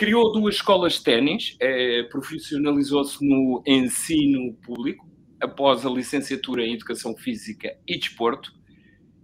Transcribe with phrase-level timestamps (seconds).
[0.00, 5.06] criou duas escolas de ténis, é, profissionalizou-se no ensino público,
[5.38, 8.50] após a licenciatura em Educação Física e Desporto,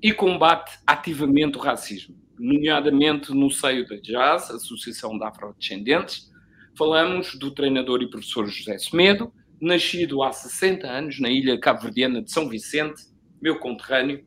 [0.02, 6.30] e combate ativamente o racismo, nomeadamente no seio da Jazz, Associação de Afrodescendentes.
[6.76, 12.30] Falamos do treinador e professor José Semedo, nascido há 60 anos na ilha cabo-verdiana de
[12.30, 13.02] São Vicente,
[13.40, 14.22] meu conterrâneo,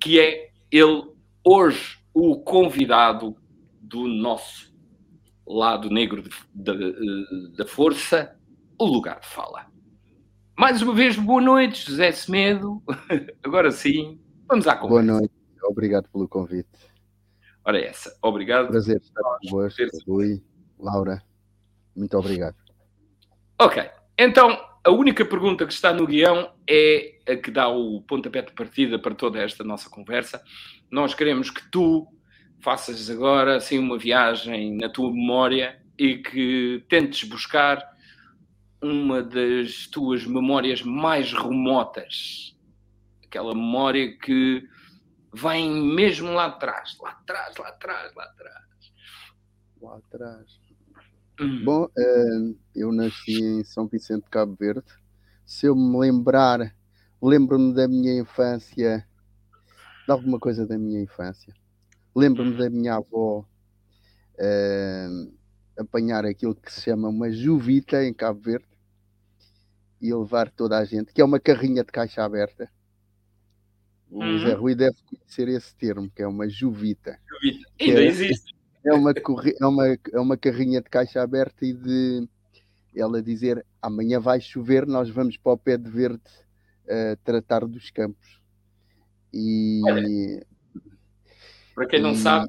[0.00, 1.02] que é ele
[1.44, 3.36] hoje o convidado
[3.82, 4.72] do nosso
[5.46, 8.36] lado negro da força,
[8.78, 9.66] o lugar de fala.
[10.56, 12.82] Mais uma vez, boa noite, José Semedo.
[13.42, 14.88] Agora sim, vamos à conversa.
[14.88, 15.34] Boa noite,
[15.64, 16.68] obrigado pelo convite.
[17.64, 18.68] Ora, essa, obrigado.
[18.68, 20.42] Prazer estar convosco, Rui,
[20.78, 21.22] Laura,
[21.96, 22.56] muito obrigado.
[23.60, 28.42] Ok, então a única pergunta que está no guião é a que dá o pontapé
[28.42, 30.42] de partida para toda esta nossa conversa.
[30.90, 32.06] Nós queremos que tu
[32.64, 37.78] faças agora assim uma viagem na tua memória e que tentes buscar
[38.82, 42.56] uma das tuas memórias mais remotas.
[43.22, 44.66] Aquela memória que
[45.32, 48.64] vem mesmo lá atrás, lá atrás, lá atrás, lá atrás.
[49.82, 50.60] Lá atrás.
[51.38, 51.64] Hum.
[51.64, 54.86] Bom, uh, eu nasci em São Vicente de Cabo Verde.
[55.44, 56.74] Se eu me lembrar,
[57.22, 59.06] lembro-me da minha infância,
[60.06, 61.54] de alguma coisa da minha infância.
[62.14, 63.44] Lembro-me da minha avó
[64.34, 65.34] uh,
[65.76, 68.66] apanhar aquilo que se chama uma juvita em Cabo Verde
[70.00, 72.70] e levar toda a gente, que é uma carrinha de caixa aberta.
[74.10, 74.38] O uhum.
[74.38, 77.18] Zé Rui deve conhecer esse termo, que é uma juvita.
[77.28, 77.68] Juvita.
[77.80, 78.54] Ainda é, existe.
[78.84, 82.28] É uma, é, uma, é uma carrinha de caixa aberta e de
[82.94, 86.22] ela dizer amanhã vai chover, nós vamos para o pé de verde
[86.84, 88.40] uh, tratar dos campos.
[89.32, 89.80] E.
[89.84, 90.46] Olha,
[91.74, 92.16] para quem não e...
[92.16, 92.46] sabe,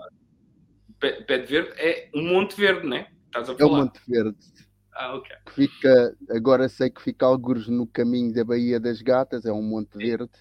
[1.00, 3.10] pé, pé de verde é um Monte Verde, não é?
[3.26, 3.70] Estás a falar.
[3.70, 4.38] É um Monte Verde.
[4.94, 5.36] Ah, ok.
[5.46, 9.62] Que fica, agora sei que fica alguns no caminho da Baía das Gatas, é um
[9.62, 10.32] Monte Verde.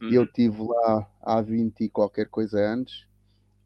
[0.00, 0.10] Uhum.
[0.10, 3.06] Eu estive lá há 20 e qualquer coisa antes.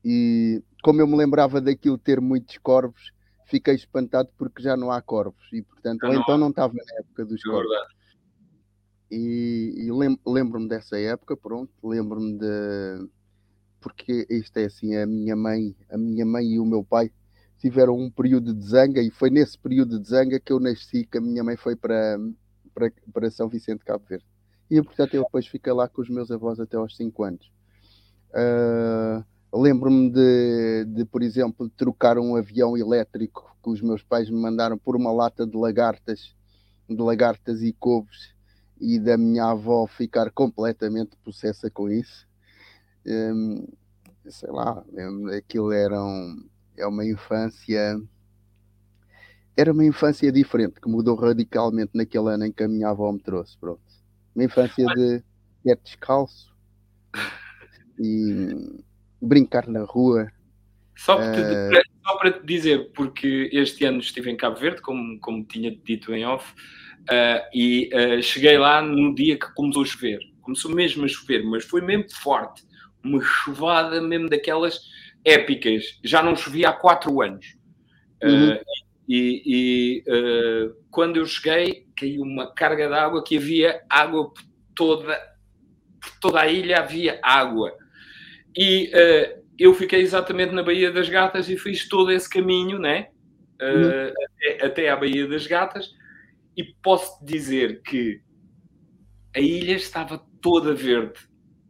[0.04, 3.12] E como eu me lembrava daquilo ter muitos corvos,
[3.46, 5.44] fiquei espantado porque já não há corvos.
[5.52, 7.68] E portanto, ou então não estava na época dos é corvos.
[7.68, 7.94] Verdade.
[9.10, 9.90] E, e
[10.26, 13.08] lembro-me dessa época, pronto, lembro-me de
[13.82, 17.10] porque isto é assim, a minha mãe, a minha mãe e o meu pai
[17.58, 21.18] tiveram um período de zanga e foi nesse período de zanga que eu nasci, que
[21.18, 22.18] a minha mãe foi para,
[22.72, 24.24] para, para São Vicente Cabo Verde.
[24.70, 27.52] E portanto eu depois fiquei lá com os meus avós até aos 5 anos.
[28.30, 34.40] Uh, Lembro-me de, de, por exemplo, trocar um avião elétrico que os meus pais me
[34.40, 36.34] mandaram por uma lata de lagartas,
[36.88, 38.34] de lagartas e couves,
[38.80, 42.26] e da minha avó ficar completamente possessa com isso.
[43.06, 43.66] Um,
[44.28, 44.84] sei lá,
[45.36, 48.00] aquilo era um, é uma infância.
[49.56, 53.20] Era uma infância diferente, que mudou radicalmente naquele ano em que a minha avó me
[53.20, 53.58] trouxe.
[53.58, 53.82] Pronto.
[54.34, 55.22] Uma infância de
[55.62, 56.54] pé descalço
[57.98, 58.82] e
[59.20, 60.30] brincar na rua.
[60.96, 61.20] Só, uh...
[61.20, 65.74] te, só, para te dizer, porque este ano estive em Cabo Verde, como, como tinha
[65.84, 66.52] dito em off,
[67.02, 70.18] uh, e uh, cheguei lá no dia que começou a chover.
[70.40, 72.64] Começou mesmo a chover, mas foi mesmo forte.
[73.04, 74.80] Uma chuvada mesmo daquelas
[75.24, 75.98] épicas.
[76.02, 77.56] Já não chovia há quatro anos.
[78.22, 78.54] Uhum.
[78.54, 78.60] Uh,
[79.08, 84.42] e, e uh, quando eu cheguei, caiu uma carga de água que havia água por
[84.74, 85.18] toda,
[86.00, 87.76] por toda a ilha, havia água.
[88.56, 93.08] E uh, eu fiquei exatamente na Baía das Gatas e fiz todo esse caminho, né?
[93.60, 94.12] Uhum.
[94.24, 95.90] Até, até à Baía das Gatas.
[96.56, 98.20] E posso dizer que
[99.34, 101.18] a ilha estava toda verde.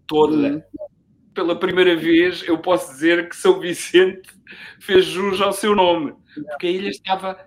[0.06, 0.36] Toda.
[0.36, 0.62] Uhum
[1.34, 4.28] pela primeira vez, eu posso dizer que São Vicente
[4.80, 6.14] fez jus ao seu nome,
[6.48, 7.38] porque a ilha estava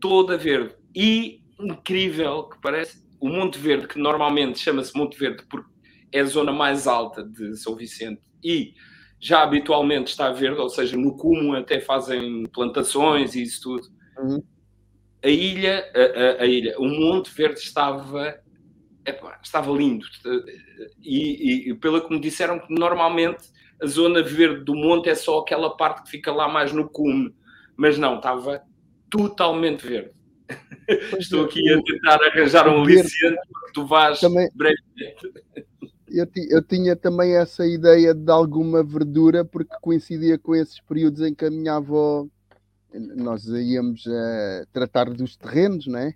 [0.00, 0.74] toda verde.
[0.94, 5.70] E incrível que parece, o Monte Verde, que normalmente chama-se Monte Verde porque
[6.10, 8.74] é a zona mais alta de São Vicente e
[9.18, 13.86] já habitualmente está verde, ou seja, no cume até fazem plantações e isso tudo.
[14.18, 14.42] Uhum.
[15.24, 18.41] A ilha, a, a, a, ilha, o Monte Verde estava
[19.04, 20.06] epá, estava lindo.
[21.02, 23.50] E, e, pelo que me disseram, que normalmente
[23.82, 27.34] a zona verde do monte é só aquela parte que fica lá mais no cume,
[27.76, 28.62] mas não, estava
[29.10, 30.12] totalmente verde.
[31.18, 35.32] Estou aqui a tentar arranjar um aliciente para que tu vás também, brevemente.
[36.08, 41.34] Eu, eu, tinha também essa ideia de alguma verdura, porque coincidia com esses períodos em
[41.34, 42.26] que a minha avó,
[42.92, 46.14] nós íamos a tratar dos terrenos, não é?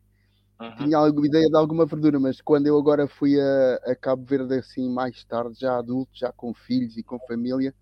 [0.59, 0.77] Uhum.
[0.77, 4.55] Tinha alguma ideia de alguma verdura, mas quando eu agora fui a, a, Cabo Verde
[4.55, 7.75] assim mais tarde, já adulto, já com filhos e com família,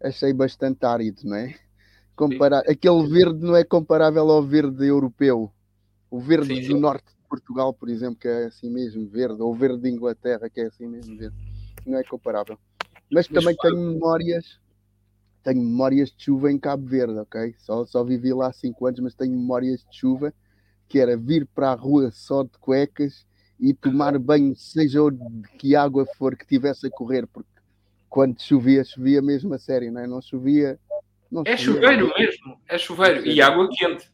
[0.00, 1.54] achei bastante árido, não é?
[2.14, 2.62] comparar.
[2.68, 5.52] Aquele verde não é comparável ao verde europeu.
[6.10, 6.68] O verde sim, sim.
[6.68, 9.90] do norte de Portugal, por exemplo, que é assim mesmo verde, ou o verde de
[9.90, 11.36] Inglaterra, que é assim mesmo verde.
[11.84, 12.58] Não é comparável.
[13.10, 14.62] Mas, também tenho memórias
[15.42, 17.54] tenho memórias de chuva em Cabo Verde, ok?
[17.58, 20.32] Só, só vivi lá há 5 anos, mas tenho memórias de chuva
[20.88, 23.26] que era vir para a rua só de cuecas
[23.60, 27.48] e tomar banho, seja de que água for que tivesse a correr, porque
[28.08, 30.06] quando chovia, chovia mesmo a sério, não é?
[30.06, 30.78] Não chovia.
[31.30, 32.18] Não é chovia, chuveiro não.
[32.18, 34.08] mesmo, é chuveiro e água quente.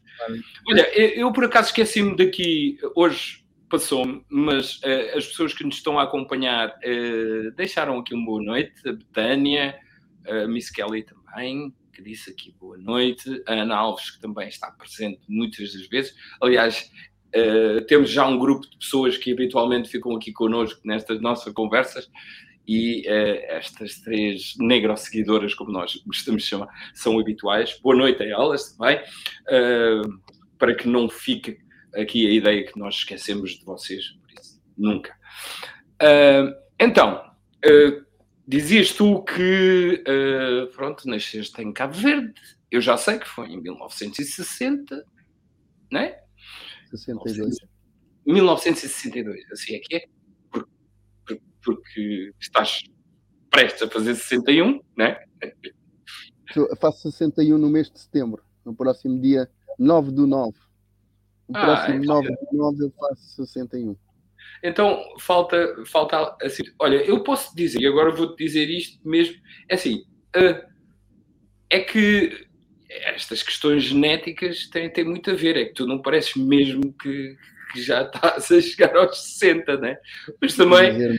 [0.67, 5.97] Olha, eu por acaso esqueci-me daqui, hoje passou-me, mas uh, as pessoas que nos estão
[5.99, 9.79] a acompanhar uh, deixaram aqui uma boa noite, a Betânia,
[10.27, 14.71] a Miss Kelly também, que disse aqui boa noite, a Ana Alves, que também está
[14.71, 16.15] presente muitas das vezes.
[16.41, 16.91] Aliás,
[17.35, 22.09] uh, temos já um grupo de pessoas que habitualmente ficam aqui connosco nestas nossas conversas
[22.67, 27.79] e uh, estas três negro-seguidoras, como nós gostamos de chamar, são habituais.
[27.81, 30.19] Boa noite a elas também, uh,
[30.57, 31.59] para que não fique
[31.95, 35.13] aqui a ideia que nós esquecemos de vocês, por isso, nunca.
[36.79, 37.21] então,
[38.47, 42.33] Dizias tu que, uh, pronto, nasceste em Cabo Verde.
[42.69, 45.05] Eu já sei que foi em 1960,
[45.91, 46.23] não é?
[46.89, 47.57] 62.
[48.25, 50.05] 1962, assim é que é.
[50.49, 52.83] Porque, porque estás
[53.49, 55.23] prestes a fazer 61, não é?
[56.55, 60.57] Eu faço 61 no mês de setembro, no próximo dia 9 do 9.
[61.49, 62.21] No ah, próximo então...
[62.21, 63.95] 9 do 9 eu faço 61.
[64.63, 66.63] Então falta, falta assim.
[66.79, 69.35] Olha, eu posso dizer, e agora vou-te dizer isto mesmo,
[69.67, 70.03] é assim,
[70.35, 70.71] uh,
[71.69, 72.47] é que
[72.89, 77.37] estas questões genéticas têm, têm muito a ver, é que tu não pareces mesmo que,
[77.71, 79.97] que já estás a chegar aos 60, né?
[80.41, 81.17] Mas também,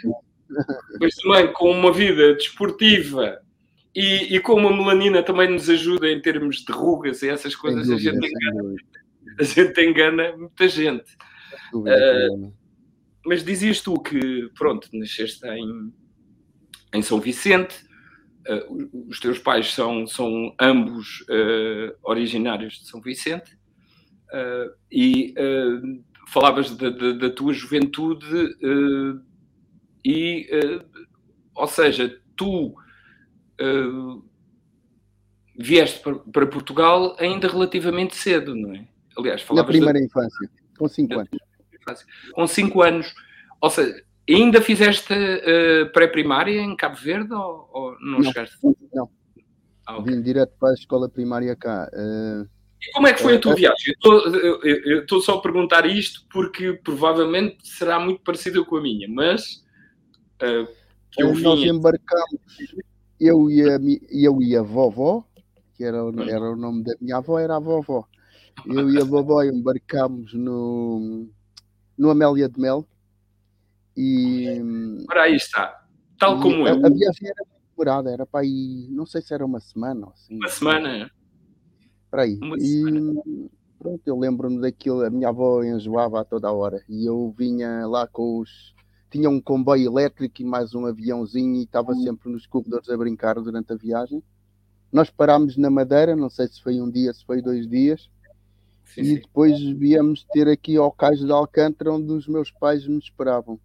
[1.01, 3.41] mas também com uma vida desportiva
[3.95, 7.87] e, e com uma melanina também nos ajuda em termos de rugas e essas coisas,
[7.87, 8.75] dúvida, a, gente engana,
[9.39, 11.17] a gente engana muita gente.
[11.75, 12.53] Uh,
[13.25, 15.93] mas dizias tu que, pronto, nasceste em,
[16.95, 17.85] em São Vicente,
[18.49, 25.35] uh, os teus pais são, são ambos uh, originários de São Vicente, uh, e
[26.29, 28.57] falavas da, da, da, tua juventude,
[30.03, 30.49] e,
[31.55, 32.75] ou seja, tu
[35.59, 38.89] vieste para, para, Portugal ainda relativamente cedo, não é?
[39.19, 39.67] Aliás, falavas.
[39.67, 40.05] Na primeira da...
[40.07, 41.52] infância, com 5 anos
[42.33, 43.15] com 5 anos.
[43.61, 48.57] Ou seja, ainda fizeste uh, pré-primária em Cabo Verde ou, ou não, não, chegaste?
[48.93, 49.09] Não.
[49.87, 50.15] Ah, okay.
[50.15, 51.89] Vim direto para a escola primária cá.
[51.93, 52.49] Uh...
[52.81, 53.95] E como é que foi a tua uh, viagem?
[54.85, 59.63] Eu estou só a perguntar isto porque provavelmente será muito parecida com a minha, mas
[60.43, 60.69] uh,
[61.19, 62.41] eu nós embarcamos,
[63.21, 63.79] eu e, a,
[64.11, 65.25] eu e a vovó,
[65.77, 65.99] que era,
[66.29, 68.07] era o nome da minha avó, era a vovó.
[68.67, 71.29] Eu e a vovó embarcamos no,
[71.97, 72.87] no Amélia de Mel.
[73.97, 74.47] E.
[75.11, 75.85] Ora, aí está.
[76.19, 76.87] Tal como a, eu.
[76.87, 80.13] A viagem era muito demorada, era para aí, não sei se era uma semana ou
[80.13, 80.37] assim.
[80.37, 81.11] Uma semana?
[82.11, 82.39] Para aí.
[82.41, 83.23] Uma e semana.
[83.79, 87.87] pronto, eu lembro-me daquilo, a minha avó enjoava a toda a hora e eu vinha
[87.87, 88.75] lá com os.
[89.11, 92.03] Tinha um comboio elétrico e mais um aviãozinho e estava hum.
[92.03, 94.23] sempre nos corredores a brincar durante a viagem.
[94.91, 98.09] Nós parámos na Madeira, não sei se foi um dia, se foi dois dias
[98.85, 102.99] Sim, e depois viemos ter aqui ao Cais de Alcântara, onde os meus pais me
[102.99, 103.59] esperavam.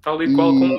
[0.00, 0.34] Tal e, e...
[0.34, 0.78] qual como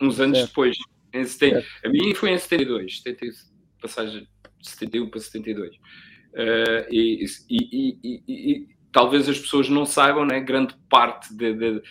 [0.00, 0.50] uns anos certo.
[0.50, 0.76] depois.
[1.12, 1.64] Em 70...
[1.84, 3.36] A minha foi em 72, 70,
[3.82, 5.76] passagem de 71 para 72.
[5.76, 10.40] Uh, e, e, e, e, talvez as pessoas não saibam, né?
[10.40, 11.82] grande parte de, de, de,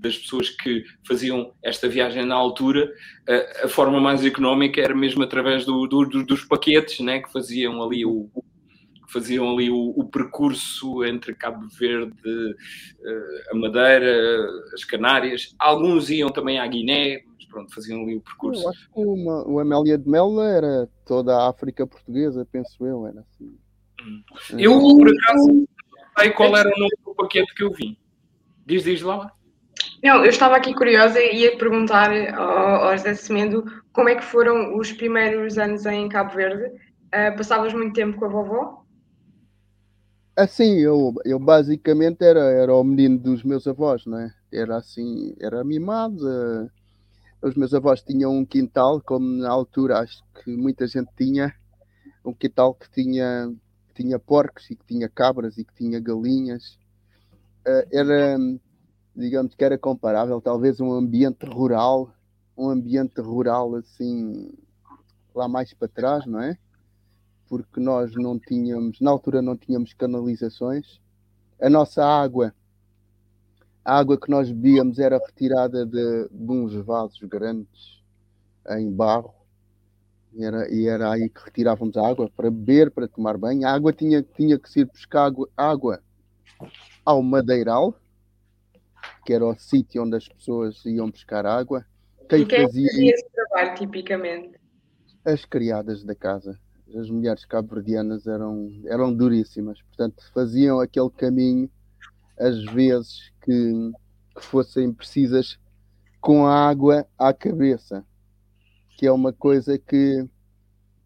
[0.00, 2.90] das pessoas que faziam esta viagem na altura,
[3.28, 7.20] uh, a forma mais económica era mesmo através do, do, do, dos paquetes né?
[7.20, 8.30] que faziam ali o,
[9.08, 15.54] faziam ali o, o, percurso entre Cabo Verde, uh, a Madeira, as Canárias.
[15.58, 18.62] Alguns iam também à Guiné, mas pronto, faziam ali o percurso.
[18.62, 23.06] Eu acho que uma, o Amélia de Mela era toda a África portuguesa, penso eu,
[23.06, 23.56] era assim.
[24.02, 24.22] Hum.
[24.58, 25.66] Eu, por acaso, não
[26.18, 27.98] sei qual era o nome do paquete que eu vi.
[28.64, 29.32] Diz, diz lá.
[30.02, 34.24] Não, eu estava aqui curiosa e ia perguntar ao, ao José Semendo como é que
[34.24, 36.64] foram os primeiros anos em Cabo Verde.
[37.06, 38.85] Uh, passavas muito tempo com a vovó?
[40.36, 44.34] Assim, eu, eu basicamente era, era o menino dos meus avós, não é?
[44.52, 46.28] Era assim, era mimado.
[46.28, 46.70] Uh,
[47.40, 51.54] os meus avós tinham um quintal, como na altura acho que muita gente tinha,
[52.22, 53.50] um quintal que tinha,
[53.88, 56.78] que tinha porcos e que tinha cabras e que tinha galinhas.
[57.66, 58.36] Uh, era,
[59.16, 62.12] digamos que era comparável, talvez um ambiente rural,
[62.54, 64.52] um ambiente rural assim,
[65.34, 66.58] lá mais para trás, não é?
[67.48, 71.00] Porque nós não tínhamos, na altura não tínhamos canalizações.
[71.60, 72.54] A nossa água,
[73.84, 78.02] a água que nós bebíamos era retirada de, de uns vasos grandes
[78.70, 79.34] em barro.
[80.34, 83.66] E era, e era aí que retirávamos a água para beber, para tomar banho.
[83.66, 86.02] A água tinha, tinha que se ir buscar água, água
[87.04, 87.94] ao madeiral,
[89.24, 91.86] que era o sítio onde as pessoas iam buscar água.
[92.28, 94.60] Quem, quem fazia, fazia esse trabalho tipicamente?
[95.24, 96.58] As criadas da casa
[96.94, 101.70] as mulheres cabo-verdianas eram, eram duríssimas, portanto faziam aquele caminho
[102.38, 103.92] às vezes que,
[104.34, 105.58] que, fossem precisas
[106.20, 108.04] com a água à cabeça,
[108.96, 110.28] que é uma coisa que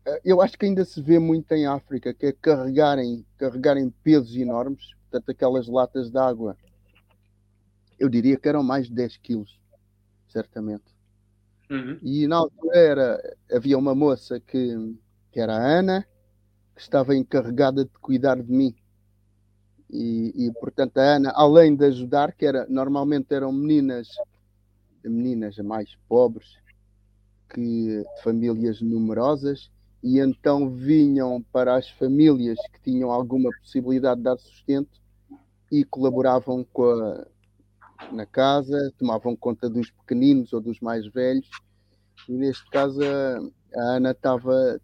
[0.05, 4.37] eh, eu acho que ainda se vê muito em África, que é carregarem, carregarem pesos
[4.37, 6.57] enormes, portanto aquelas latas de água,
[7.99, 9.61] eu diria que eram mais de 10 quilos,
[10.29, 10.85] certamente.
[11.71, 11.99] Uhum.
[12.03, 14.75] E na altura era, havia uma moça que
[15.31, 16.07] que era a Ana,
[16.75, 18.75] que estava encarregada de cuidar de mim.
[19.89, 24.09] E, e, portanto a Ana, além de ajudar, que era normalmente eram meninas,
[25.05, 26.59] meninas mais pobres,
[27.49, 29.71] que de famílias numerosas,
[30.03, 35.01] e então vinham para as famílias que tinham alguma possibilidade de dar sustento
[35.71, 37.27] e colaboravam a,
[38.13, 41.49] na casa, tomavam conta dos pequeninos ou dos mais velhos.
[42.29, 43.00] E neste caso
[43.75, 44.81] a Ana estava,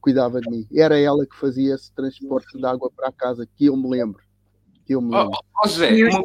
[0.00, 0.66] cuidava de mim.
[0.74, 4.22] Era ela que fazia esse transporte de água para a casa, que eu me lembro.
[4.86, 5.32] Que eu me lembro.
[5.34, 6.22] Oh, oh Zé, e uma...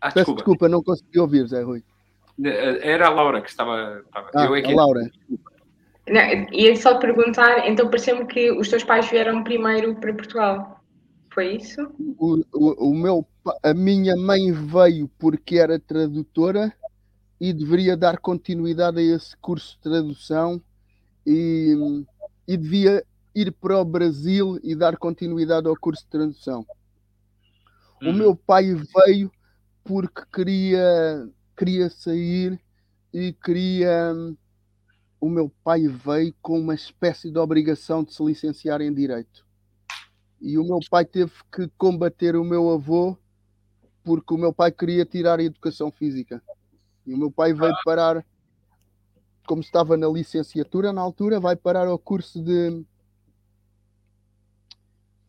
[0.00, 1.82] ah, Peço desculpa, não consegui ouvir, Zé Rui.
[2.42, 4.02] Era a Laura que estava.
[4.04, 4.30] estava.
[4.34, 4.72] Ah, eu é que...
[4.72, 5.10] a Laura.
[6.08, 10.80] Não, ia só perguntar, então pareceu-me que os teus pais vieram primeiro para Portugal.
[11.30, 11.82] Foi isso?
[12.18, 13.26] O, o, o meu,
[13.62, 16.72] a minha mãe veio porque era tradutora
[17.40, 20.60] e deveria dar continuidade a esse curso de tradução
[21.26, 22.04] e,
[22.46, 23.04] e devia
[23.34, 26.66] ir para o Brasil e dar continuidade ao curso de tradução.
[28.02, 28.10] Uhum.
[28.10, 29.30] O meu pai veio
[29.84, 32.60] porque queria, queria sair
[33.12, 34.12] e queria.
[35.20, 39.46] O meu pai veio com uma espécie de obrigação de se licenciar em Direito.
[40.40, 43.16] E o meu pai teve que combater o meu avô
[44.04, 46.42] porque o meu pai queria tirar a educação física.
[47.08, 48.22] E o meu pai veio parar,
[49.46, 52.84] como estava na licenciatura na altura, vai parar ao curso de.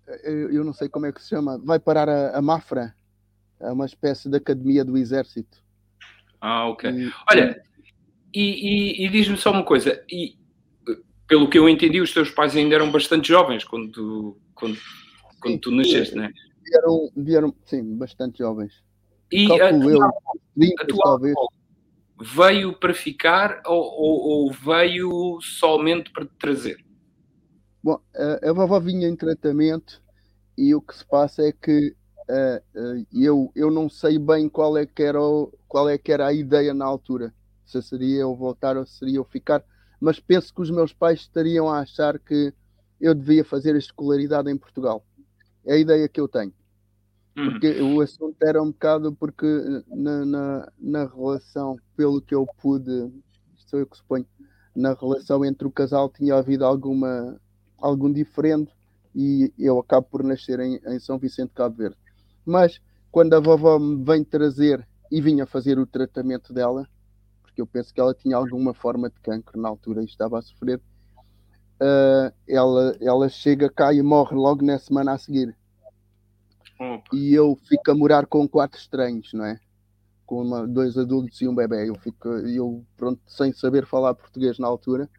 [0.05, 2.93] Eh, eu não sei como é que se chama, vai parar a, a Mafra,
[3.61, 5.63] é uma espécie de academia do Exército.
[6.41, 6.89] Ah, ok.
[6.89, 7.63] E, Olha,
[8.33, 10.37] e, e, e diz-me só uma coisa, e
[11.25, 14.77] pelo que eu entendi, os teus pais ainda eram bastante jovens quando tu, quando,
[15.39, 16.31] quando sim, tu nasceste, não é?
[16.61, 18.83] Vieram, vieram, sim, bastante jovens.
[19.31, 21.35] E Calculo a tua, eu, 30, a tua talvez.
[21.37, 21.58] Avó,
[22.19, 26.83] veio para ficar ou, ou, ou veio somente para trazer?
[27.81, 30.01] Bom, a, a vovó vinha em tratamento
[30.57, 31.95] e o que se passa é que
[32.29, 36.11] uh, uh, eu, eu não sei bem qual é, que era o, qual é que
[36.11, 37.33] era a ideia na altura.
[37.65, 39.63] Se seria eu voltar ou se seria eu ficar.
[40.01, 42.53] Mas penso que os meus pais estariam a achar que
[42.99, 45.05] eu devia fazer a escolaridade em Portugal.
[45.65, 46.53] É a ideia que eu tenho.
[47.37, 47.51] Uhum.
[47.51, 49.45] Porque o assunto era um bocado porque
[49.87, 53.11] na, na, na relação, pelo que eu pude,
[53.57, 54.25] isto é eu que suponho,
[54.75, 57.39] na relação entre o casal tinha havido alguma,
[57.77, 58.71] algum diferente
[59.15, 61.97] e eu acabo por nascer em, em São Vicente Cabo Verde.
[62.45, 62.79] Mas
[63.11, 66.87] quando a vovó me vem trazer e vinha fazer o tratamento dela,
[67.41, 70.41] porque eu penso que ela tinha alguma forma de cancro na altura e estava a
[70.41, 70.79] sofrer,
[71.81, 75.55] uh, ela, ela chega cá e morre logo na semana a seguir.
[76.79, 77.15] Opa.
[77.15, 79.59] E eu fico a morar com quatro estranhos, não é?
[80.25, 81.89] Com uma, dois adultos e um bebê.
[81.89, 85.09] Eu fico, eu, pronto, sem saber falar português na altura,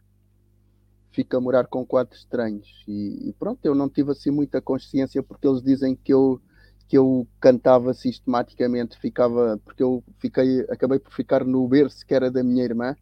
[1.10, 2.84] fico a morar com quatro estranhos.
[2.88, 6.40] E, e, pronto, eu não tive assim muita consciência porque eles dizem que eu
[6.88, 12.32] que eu cantava sistematicamente, ficava, porque eu fiquei, acabei por ficar no berço que era
[12.32, 12.96] da minha irmã,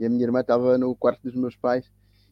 [0.00, 1.84] e a minha irmã estava no quarto dos meus pais,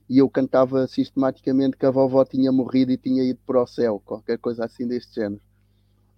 [0.08, 4.00] e eu cantava sistematicamente que a vovó tinha morrido e tinha ido para o céu,
[4.06, 5.42] qualquer coisa assim deste género.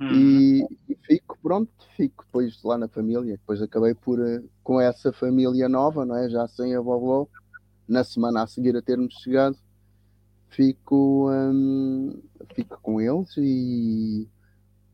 [0.01, 0.13] Uhum.
[0.13, 3.37] E, e, fico, pronto, fico depois lá na família.
[3.37, 6.29] Depois acabei por, eh, com essa família nova, não é?
[6.29, 7.27] já sem a vovó,
[7.87, 9.57] na semana a seguir a termos chegado,
[10.51, 12.21] fico, hum,
[12.55, 14.29] fico com eles e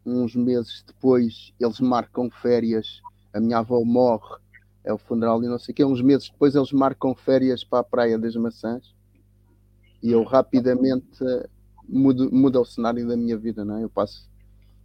[0.07, 3.01] uns meses depois eles marcam férias.
[3.33, 4.37] A minha avó morre,
[4.85, 5.85] é o funeral e não sei o quê.
[5.85, 8.95] Uns meses depois eles marcam férias para a Praia das Maçãs
[10.03, 11.49] e eu rapidamente eh,
[11.89, 13.85] mudo, muda o cenário da minha vida, não é?
[13.85, 14.29] Eu passo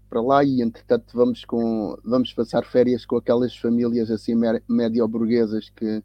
[0.10, 4.34] para lá e entretanto vamos com vamos passar férias com aquelas famílias assim
[4.68, 6.02] médio-burguesas que,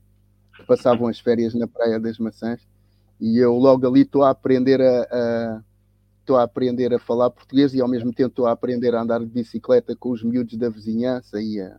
[0.56, 2.60] que, passavam as férias na Praia das Maçãs
[3.20, 5.60] E eu logo ali estou a aprender a, a
[6.20, 9.20] estou a aprender a falar português e ao mesmo tempo estou a aprender a andar
[9.20, 11.76] de bicicleta com os miúdos da vizinhança e a,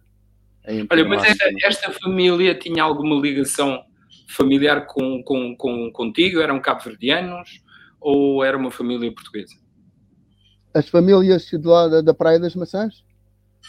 [0.68, 3.84] a Olha, mas esta, esta, família tinha alguma ligação
[4.28, 6.40] familiar com, com, com, contigo?
[6.40, 7.64] Eram cabo-verdianos
[8.00, 9.56] ou era uma família portuguesa?
[10.76, 13.02] As famílias de lá da, da Praia das Maçãs?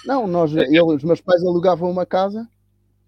[0.05, 0.67] Não, nós, é.
[0.71, 2.49] eu, os meus pais alugavam uma casa.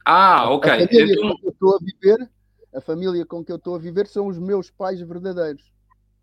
[0.07, 0.71] Ah, ok.
[0.71, 1.31] A família então...
[1.31, 2.31] com que eu estou a viver,
[2.73, 5.73] a família com que eu estou a viver são os meus pais verdadeiros.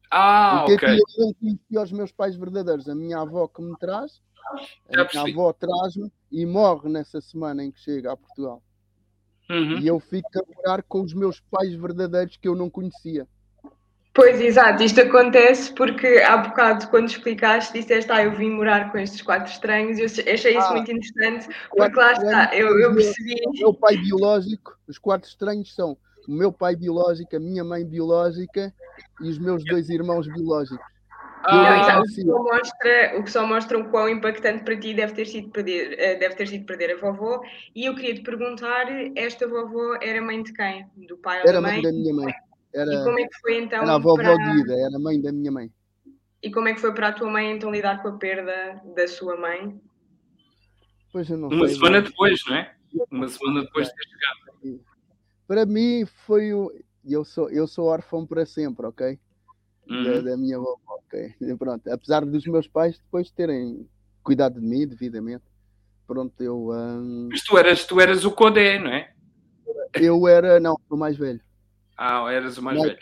[0.10, 0.98] Ah, Porque ok.
[0.98, 2.88] eu não conhecia os meus pais verdadeiros.
[2.88, 4.22] A minha avó que me traz,
[4.90, 8.64] a minha avó traz-me e morre nessa semana em que chega a Portugal.
[9.50, 9.80] Uhum.
[9.80, 13.28] E eu fico a morar com os meus pais verdadeiros que eu não conhecia.
[14.16, 18.98] Pois, exato, isto acontece porque há bocado, quando explicaste, disseste, ah, eu vim morar com
[18.98, 23.36] estes quatro estranhos, eu achei isso ah, muito interessante, porque lá está, eu, eu percebi.
[23.46, 27.86] O meu pai biológico, os quatro estranhos são o meu pai biológico, a minha mãe
[27.86, 28.74] biológica
[29.22, 30.86] e os meus dois irmãos biológicos.
[31.44, 35.14] Ah, o, que só mostra, o que só mostra o quão impactante para ti deve
[35.14, 37.42] ter sido perder, eh, deve ter sido perder a vovó.
[37.76, 40.88] E eu queria te perguntar: esta vovó era mãe de quem?
[41.08, 41.74] Do pai ou da mãe?
[41.74, 42.34] Era mãe da minha mãe.
[42.76, 43.84] Era, e como é que foi então?
[43.84, 44.36] Era a vovó para...
[44.36, 45.72] Guida, era mãe da minha mãe.
[46.44, 49.08] E como é que foi para a tua mãe então lidar com a perda da
[49.08, 49.82] sua mãe?
[51.12, 52.76] Pois eu não Uma sei, semana depois, não é?
[53.10, 54.86] Uma semana depois de ter chegado.
[55.48, 56.72] Para mim foi o.
[57.08, 59.18] Eu sou, eu sou órfão para sempre, ok?
[59.90, 60.04] Uhum.
[60.04, 61.34] Da, da, minha vovó, ok?
[61.40, 63.88] E pronto, apesar dos meus pais depois terem
[64.24, 65.46] cuidado de mim devidamente,
[66.06, 66.72] pronto, eu.
[66.72, 67.30] Um...
[67.32, 69.14] Mas tu eras, tu eras o Codé, não é?
[69.94, 71.40] Eu era, não, o mais velho.
[71.98, 72.98] Ah, eras o mais, velho.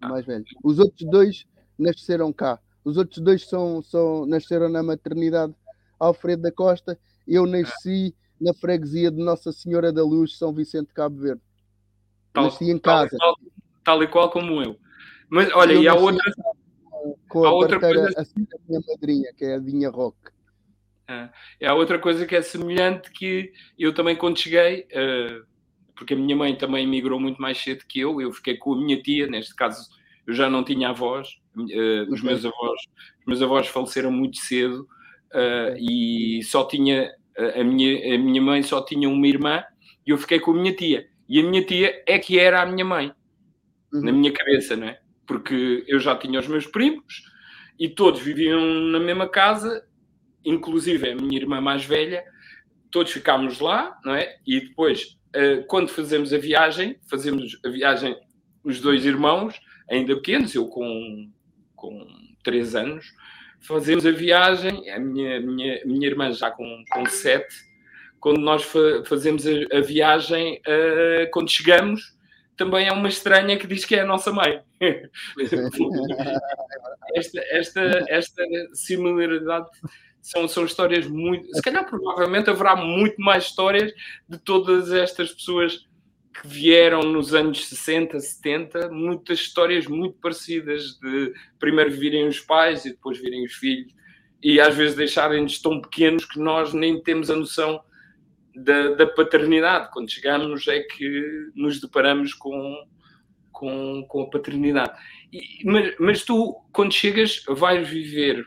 [0.00, 0.08] Ah.
[0.08, 0.44] mais velho.
[0.62, 1.46] Os outros dois
[1.78, 2.58] nasceram cá.
[2.84, 5.54] Os outros dois são, são, nasceram na maternidade
[5.98, 6.98] Alfredo da Costa.
[7.26, 8.36] Eu nasci ah.
[8.40, 11.42] na freguesia de Nossa Senhora da Luz, São Vicente de Cabo Verde.
[12.32, 13.16] Tal, nasci em casa.
[13.18, 13.36] Tal,
[13.84, 14.78] tal, e qual como eu.
[15.28, 16.32] Mas olha, eu e há outra.
[17.28, 18.12] Com a, a outra coisa...
[18.16, 20.16] assim da minha madrinha, que é a Dinha Rock.
[21.60, 25.44] É a outra coisa que é semelhante que eu também quando cheguei, uh,
[25.94, 28.20] porque a minha mãe também migrou muito mais cedo que eu.
[28.20, 29.88] Eu fiquei com a minha tia, neste caso
[30.26, 32.80] eu já não tinha avós, uh, os meus avós,
[33.20, 34.86] os meus avós faleceram muito cedo
[35.34, 39.64] uh, e só tinha a minha, a minha mãe só tinha uma irmã
[40.06, 41.06] e eu fiquei com a minha tia.
[41.28, 43.12] E a minha tia é que era a minha mãe,
[43.92, 44.02] uhum.
[44.02, 45.00] na minha cabeça, não é?
[45.26, 47.24] Porque eu já tinha os meus primos
[47.78, 49.86] e todos viviam na mesma casa,
[50.44, 52.22] inclusive a minha irmã mais velha,
[52.90, 54.36] todos ficámos lá, não é?
[54.46, 55.16] E depois
[55.66, 58.16] quando fazemos a viagem, fazemos a viagem
[58.64, 61.30] os dois irmãos, ainda pequenos, eu com,
[61.74, 62.06] com
[62.42, 63.06] três anos,
[63.60, 67.54] fazemos a viagem, a minha, minha, minha irmã já com, com sete,
[68.20, 72.16] quando nós fa fazemos a, a viagem, uh, quando chegamos,
[72.56, 74.62] também é uma estranha que diz que é a nossa mãe.
[77.14, 79.68] esta, esta, esta similaridade
[80.22, 81.52] são, são histórias muito.
[81.52, 83.92] Se calhar, provavelmente, haverá muito mais histórias
[84.28, 85.84] de todas estas pessoas
[86.32, 92.86] que vieram nos anos 60, 70, muitas histórias muito parecidas de primeiro virem os pais
[92.86, 93.92] e depois virem os filhos,
[94.42, 97.82] e às vezes deixarem-nos tão pequenos que nós nem temos a noção
[98.54, 99.90] da, da, paternidade.
[99.92, 102.86] Quando chegamos é que nos deparamos com,
[103.50, 104.98] com, com a paternidade.
[105.32, 108.44] E, mas, mas tu, quando chegas, vais viver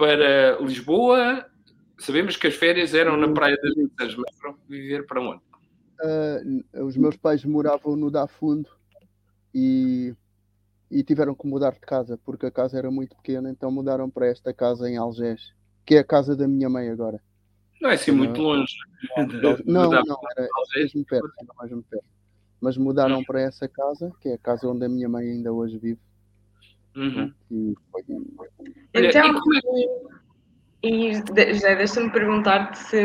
[0.00, 1.44] para Lisboa.
[1.98, 5.42] Sabemos que as férias eram na Praia das Mitas, mas foram viver para onde?
[6.02, 8.70] Uh, os meus pais moravam no Dafundo
[9.54, 10.14] e,
[10.90, 14.26] e tiveram que mudar de casa porque a casa era muito pequena, então mudaram para
[14.26, 15.52] esta casa em Algés,
[15.84, 17.20] que é a casa da minha mãe agora.
[17.82, 18.74] Não é assim muito longe.
[19.66, 22.04] Não, não, era, mesmo perto, era mesmo perto.
[22.58, 23.24] Mas mudaram hum.
[23.24, 26.00] para essa casa, que é a casa onde a minha mãe ainda hoje vive.
[26.96, 27.32] Uhum.
[27.50, 27.74] E.
[28.94, 29.34] Então,
[30.82, 33.04] e José, deixa-me perguntar-te se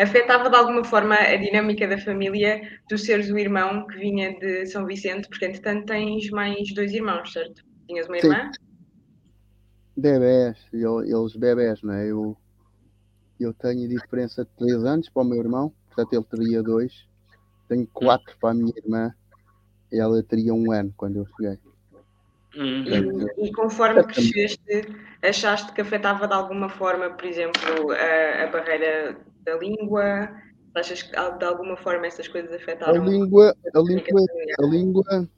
[0.00, 4.66] afetava de alguma forma a dinâmica da família tu seres o irmão que vinha de
[4.66, 7.62] São Vicente, porque entretanto tens mais dois irmãos, certo?
[7.86, 8.50] Tinhas uma irmã?
[8.52, 8.64] Sim.
[9.96, 12.10] Bebés, eles bebés, não é?
[12.10, 12.36] Eu,
[13.38, 17.06] eu tenho diferença de 3 anos para o meu irmão, portanto ele teria dois.
[17.68, 19.14] Tenho quatro para a minha irmã,
[19.92, 21.60] ela teria um ano quando eu cheguei.
[22.56, 23.26] Uhum.
[23.36, 24.88] E, e, conforme cresceste,
[25.22, 30.30] achaste que afetava de alguma forma, por exemplo, a, a barreira da língua?
[30.74, 33.02] Achas que de alguma forma essas coisas afetaram?
[33.02, 34.26] A língua, a língua,
[34.58, 35.28] a língua,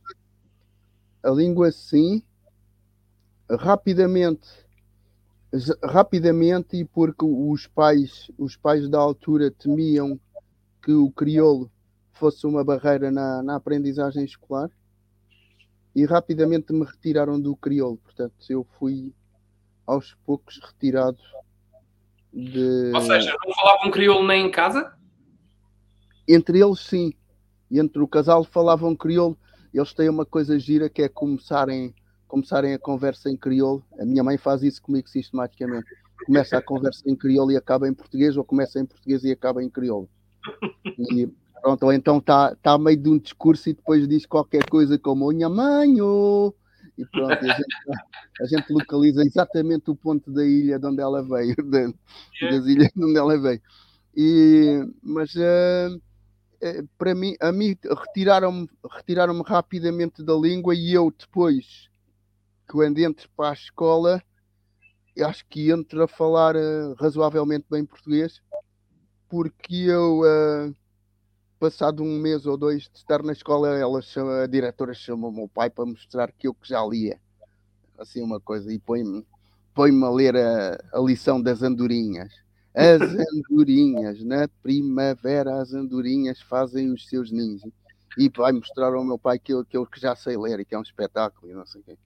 [1.22, 2.22] a língua sim,
[3.50, 4.48] rapidamente,
[5.82, 10.18] rapidamente e porque os pais, os pais da altura temiam
[10.82, 11.70] que o crioulo
[12.12, 14.70] fosse uma barreira na, na aprendizagem escolar
[15.96, 17.96] e rapidamente me retiraram do crioulo.
[17.96, 19.14] Portanto, eu fui
[19.86, 21.16] aos poucos retirado
[22.30, 22.92] de.
[22.94, 24.94] Ou seja, não falavam crioulo nem em casa?
[26.28, 27.14] Entre eles, sim.
[27.70, 29.38] Entre o casal falavam crioulo.
[29.72, 31.94] Eles têm uma coisa gira que é começarem,
[32.28, 33.82] começarem a conversa em crioulo.
[33.98, 35.86] A minha mãe faz isso comigo sistematicamente.
[36.26, 39.64] Começa a conversa em crioulo e acaba em português, ou começa em português e acaba
[39.64, 40.10] em crioulo.
[40.98, 41.26] E
[41.66, 44.96] pronto, ou então está tá a meio de um discurso e depois diz qualquer coisa
[44.96, 46.54] como Minha mãe, oh!
[46.96, 47.66] e pronto, a gente,
[48.40, 51.92] a gente, localiza exatamente o ponto da ilha de onde ela veio, de,
[52.40, 53.60] das ilhas de onde ela veio.
[54.16, 56.00] E, mas uh,
[56.96, 61.88] para mim, a mim retiraram-me retiraram rapidamente da língua e eu depois,
[62.70, 64.22] quando entro para a escola,
[65.20, 68.40] acho que entro a falar uh, razoavelmente bem português,
[69.28, 70.74] porque eu, uh,
[71.58, 75.34] passado um mês ou dois de estar na escola, ela chama, a diretora chamou o
[75.34, 77.18] meu pai para mostrar que eu que já lia,
[77.98, 79.24] assim uma coisa, e põe-me
[79.74, 82.32] põe a ler a, a lição das andorinhas
[82.76, 83.00] as
[83.32, 87.62] andorinhas, na primavera, as andorinhas fazem os seus ninhos.
[88.18, 90.64] E vai mostrar ao meu pai que eu, que eu que já sei ler e
[90.64, 91.98] que é um espetáculo e não sei o quê.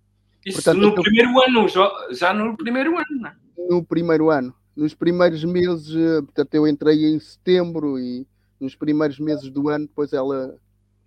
[0.46, 1.66] Isso Portanto, no primeiro ano,
[2.12, 3.36] já no primeiro ano, não é?
[3.68, 4.54] No primeiro ano.
[4.76, 8.26] Nos primeiros meses, eh, portanto, eu entrei em setembro e
[8.60, 10.56] nos primeiros meses do ano, depois ela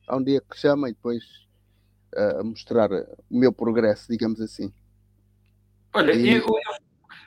[0.07, 1.23] há um dia que chama e depois
[2.15, 4.73] uh, a mostrar o meu progresso, digamos assim.
[5.93, 6.33] Olha, e...
[6.33, 6.59] eu, eu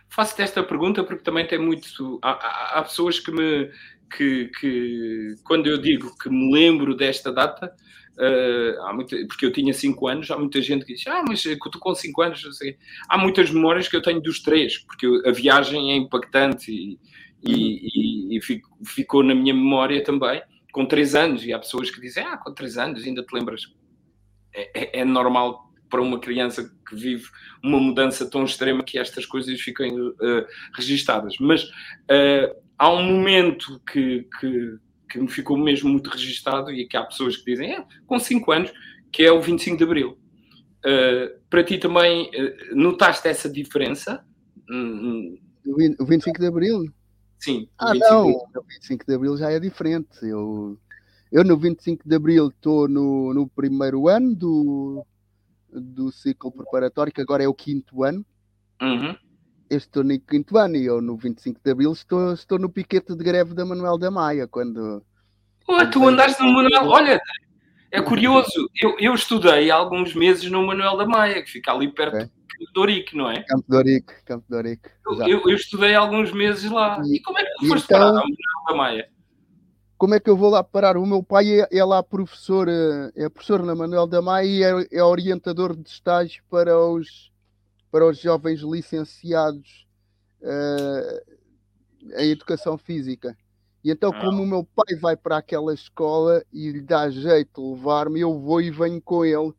[0.08, 2.18] faço-te esta pergunta porque também tem muito.
[2.22, 3.70] Há, há, pessoas que me.
[4.16, 7.74] Que, que, quando eu digo que me lembro desta data,
[8.16, 11.42] uh, há muita, porque eu tinha 5 anos, há muita gente que diz: Ah, mas
[11.42, 12.76] tu com 5 anos, não sei.
[13.08, 16.98] Há muitas memórias que eu tenho dos três, porque a viagem é impactante e,
[17.46, 18.40] e, e, e
[18.84, 21.44] ficou na minha memória também, com 3 anos.
[21.44, 23.62] E há pessoas que dizem: Ah, com 3 anos ainda te lembras.
[24.54, 27.28] É, é, é normal para uma criança que vive
[27.62, 30.14] uma mudança tão extrema que estas coisas fiquem uh,
[30.74, 31.34] registadas.
[31.40, 34.78] Mas uh, há um momento que, que,
[35.10, 38.52] que, me ficou mesmo muito registado e que há pessoas que dizem, é, com 5
[38.52, 38.72] anos,
[39.12, 40.18] que é o 25 de Abril.
[40.84, 42.30] Uh, para ti também
[42.72, 44.24] notaste essa diferença?
[45.98, 46.84] O 25 de Abril?
[47.38, 47.68] Sim.
[47.78, 50.08] Ah, não, o 25 de Abril já é diferente.
[50.22, 50.78] Eu,
[51.30, 55.06] eu no 25 de Abril estou no, no primeiro ano do,
[55.70, 58.24] do ciclo preparatório, que agora é o quinto ano.
[58.80, 59.14] Uhum.
[59.68, 63.14] Eu estou no quinto ano e eu no 25 de Abril estou, estou no piquete
[63.14, 65.02] de greve da Manuel da Maia, quando...
[65.66, 66.86] Pô, tu andaste no Manuel...
[66.86, 67.20] Olha,
[67.90, 72.16] é curioso, eu, eu estudei alguns meses no Manuel da Maia, que fica ali perto
[72.16, 72.30] é.
[72.76, 73.42] Ourique, não é?
[73.42, 74.88] Campo Ourique, Campo Ourique.
[75.06, 77.00] Eu, eu, eu, estudei alguns meses lá.
[77.04, 78.36] E, e como é que foste então, parar ao Manuel
[78.68, 79.16] da Maia?
[79.98, 80.96] como é que eu vou lá parar?
[80.96, 84.62] O meu pai é, é lá professor, eh, é professor na Manuel da Maia e
[84.62, 87.32] é, é, orientador de estágio para os,
[87.90, 89.86] para os jovens licenciados
[90.42, 91.36] uh,
[92.18, 93.36] em educação física.
[93.82, 94.20] E então, ah.
[94.20, 98.38] como o meu pai vai para aquela escola e lhe dá jeito de levar-me, eu
[98.38, 99.52] vou e venho com ele,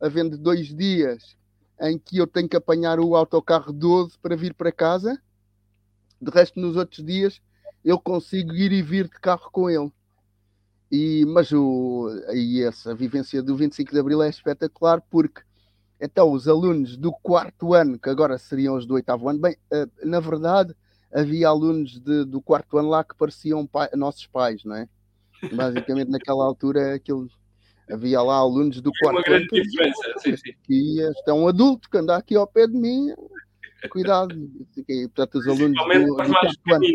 [0.00, 1.36] havendo dois dias
[1.80, 5.20] em que eu tenho que apanhar o autocarro 12 para vir para casa.
[6.20, 7.40] De resto, nos outros dias,
[7.84, 9.90] eu consigo ir e vir de carro com ele.
[10.90, 15.42] E, mas o, aí essa vivência do 25 de Abril é espetacular porque
[16.00, 19.86] então os alunos do quarto ano, que agora seriam os do oitavo ano, bem, eh,
[20.02, 20.74] na verdade
[21.12, 24.88] havia alunos de, do quarto ano lá que pareciam pai, nossos pais, não é?
[25.52, 27.28] Basicamente naquela altura aquilo,
[27.90, 29.94] havia lá alunos do quarto uma grande ano.
[30.64, 33.14] Que é um adulto que anda aqui ao pé de mim,
[33.90, 34.34] cuidado.
[35.14, 36.86] Portanto, os alunos do, do quarto ano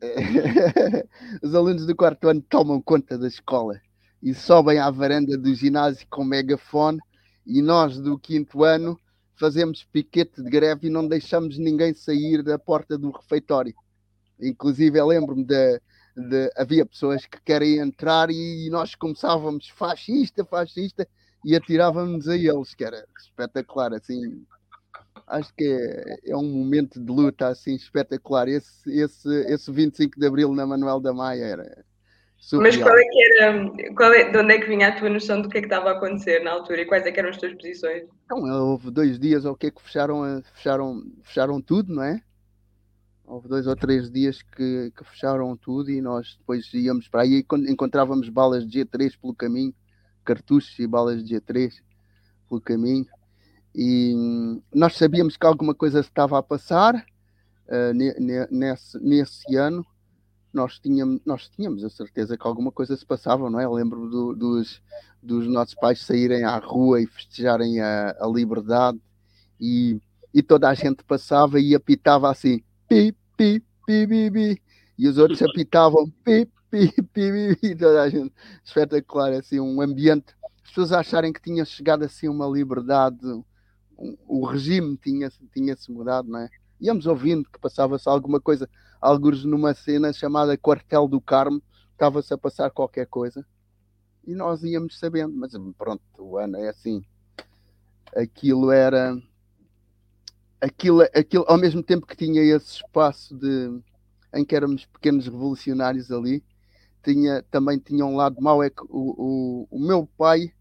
[1.42, 3.80] Os alunos do quarto ano tomam conta da escola
[4.22, 6.98] e sobem à varanda do ginásio com megafone
[7.46, 8.98] e nós do quinto ano
[9.34, 13.74] fazemos piquete de greve e não deixamos ninguém sair da porta do refeitório.
[14.40, 15.80] Inclusive, eu lembro-me de,
[16.20, 21.06] de, havia pessoas que querem entrar e nós começávamos fascista, fascista
[21.44, 24.44] e atirávamos a eles, que era espetacular, assim,
[25.26, 28.48] acho que é, é, um momento de luta assim espetacular.
[28.48, 31.84] Esse, esse, esse 25 de Abril na Manuel da Maia era.
[32.38, 32.72] Surreal.
[32.72, 35.42] Mas qual é que era, qual é, de onde é que vinha a tua noção
[35.42, 37.36] do que é que estava a acontecer na altura e quais é que eram as
[37.36, 38.04] tuas posições?
[38.24, 42.22] Então, houve dois dias ao que é que fecharam, fecharam, fecharam tudo, não é?
[43.28, 47.44] Houve dois ou três dias que, que fecharam tudo e nós depois íamos para aí
[47.44, 49.74] e encontrávamos balas de G3 pelo caminho,
[50.24, 51.74] cartuchos e balas de G3
[52.48, 53.06] pelo caminho
[53.74, 54.14] e
[54.74, 57.92] nós sabíamos que alguma coisa estava a passar uh,
[58.50, 59.84] nesse, nesse ano,
[60.50, 63.66] nós tínhamos, nós tínhamos a certeza que alguma coisa se passava, não é?
[63.66, 64.82] Eu lembro do, dos,
[65.22, 68.98] dos nossos pais saírem à rua e festejarem a, a liberdade
[69.60, 70.00] e,
[70.32, 74.62] e toda a gente passava e apitava assim, pi, pi, pi, pi, pi,
[74.98, 78.32] e os outros apitavam, pi, pi, pi, pi, toda a gente,
[78.64, 84.46] espetacular, assim, um ambiente, as pessoas acharem que tinha chegado assim uma liberdade, um, o
[84.46, 86.48] regime tinha, tinha-se mudado, não é?
[86.80, 88.68] Íamos ouvindo que passava-se alguma coisa,
[89.00, 93.44] alguns numa cena chamada Quartel do Carmo, estava-se a passar qualquer coisa.
[94.24, 97.02] E nós íamos sabendo, mas pronto, o ano é assim.
[98.14, 99.16] Aquilo era
[100.60, 103.80] aquilo, aquilo ao mesmo tempo que tinha esse espaço de
[104.34, 106.44] em que éramos pequenos revolucionários ali,
[107.02, 110.52] tinha, também tinha um lado mau, é que o, o, o meu pai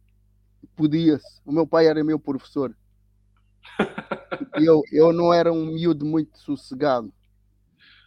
[0.76, 2.76] podia-se, o meu pai era meu professor.
[4.56, 7.12] eu, eu não era um miúdo muito sossegado.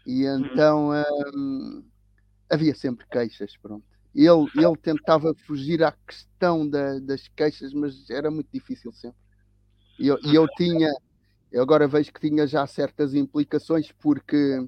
[0.06, 0.46] E uhum.
[0.46, 0.90] então
[1.34, 1.84] hum,
[2.48, 3.84] havia sempre queixas, pronto.
[4.14, 9.18] Ele, ele tentava fugir à questão da, das queixas, mas era muito difícil sempre.
[9.98, 10.90] E eu, eu tinha,
[11.50, 14.66] eu agora vejo que tinha já certas implicações, porque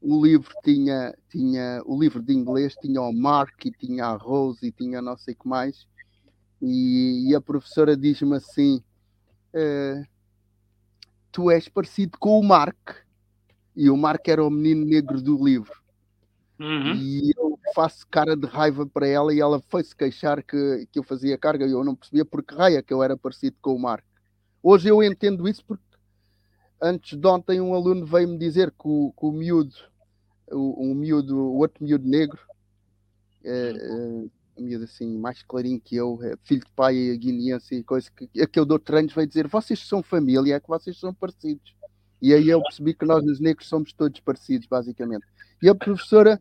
[0.00, 4.66] o livro tinha, tinha o livro de inglês tinha o Mark e tinha a Rose
[4.66, 5.86] e tinha não sei o que mais.
[6.60, 8.82] E, e a professora diz-me assim:
[9.52, 10.04] eh,
[11.32, 12.96] Tu és parecido com o Mark.
[13.74, 15.82] E o Mark era o menino negro do livro.
[16.60, 16.94] Uhum.
[16.94, 21.02] E eu faço cara de raiva para ela e ela foi-se queixar que, que eu
[21.02, 24.06] fazia carga e eu não percebia porque raia que eu era parecido com o Marco.
[24.62, 25.82] Hoje eu entendo isso porque
[26.80, 29.74] antes de ontem um aluno veio-me dizer que o, que o miúdo,
[30.50, 32.38] o, miúdo, o outro miúdo negro,
[33.44, 33.94] é, é,
[34.56, 38.26] um miúdo assim, mais clarinho que eu, é filho de pai guineense e coisa que,
[38.46, 41.74] que eu dou treinos, veio dizer: vocês são família, é que vocês são parecidos.
[42.20, 45.26] E aí eu percebi que nós, os negros, somos todos parecidos, basicamente.
[45.62, 46.40] E a professora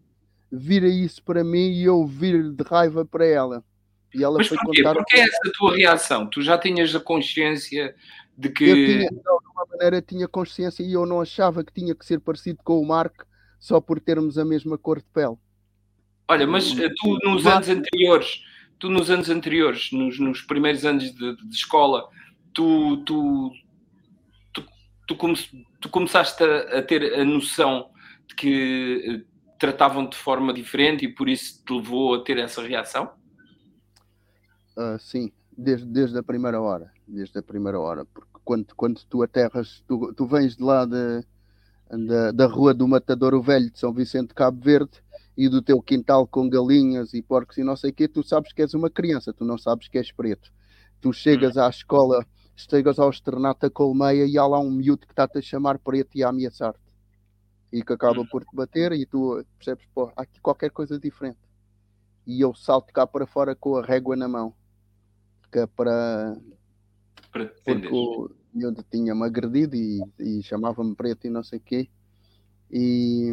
[0.52, 3.64] vira isso para mim e eu viro de raiva para ela.
[4.14, 4.84] E ela Mas foi porquê?
[4.84, 4.96] contar.
[4.96, 6.28] Porquê essa tua reação?
[6.28, 7.96] Tu já tinhas a consciência
[8.38, 8.64] de que.
[8.64, 12.20] Eu tinha, de alguma maneira, tinha consciência e eu não achava que tinha que ser
[12.20, 13.26] parecido com o Marco
[13.60, 15.38] só por termos a mesma cor de pele.
[16.28, 18.42] Olha, mas eh, tu nos anos anteriores,
[18.80, 22.08] tu nos anos anteriores, nos, nos primeiros anos de, de escola,
[22.54, 23.52] tu, tu,
[25.08, 25.36] tu, come,
[25.80, 27.90] tu começaste a, a, ter a noção
[28.28, 32.62] de que eh, tratavam de forma diferente e por isso te levou a ter essa
[32.62, 33.12] reação?
[34.76, 36.92] Uh, sim, desde, desde a primeira hora.
[37.08, 38.06] Desde a primeira hora.
[38.06, 41.26] Porque quando, quando tu aterras, tu, tu vens de lá de,
[41.92, 45.04] de, da rua do Matadouro Velho de São Vicente de Cabo Verde
[45.38, 48.54] e do teu quintal com galinhas e porcos e não sei o quê, tu sabes
[48.54, 50.52] que és uma criança, tu não sabes que és preto.
[51.02, 51.62] Tu chegas hum.
[51.62, 55.42] à escola chegas ao externato a colmeia e há lá um miúdo que está-te a
[55.42, 56.80] chamar preto e a ameaçar-te.
[57.72, 61.40] E que acaba por te bater e tu percebes, pô, há aqui qualquer coisa diferente.
[62.26, 64.54] E eu salto cá para fora com a régua na mão.
[65.60, 66.38] É para...
[67.32, 71.90] porque o miúdo tinha-me agredido e, e chamava-me preto e não sei o quê.
[72.72, 73.32] E,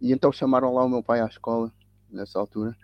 [0.00, 1.72] e então chamaram lá o meu pai à escola,
[2.10, 2.76] nessa altura.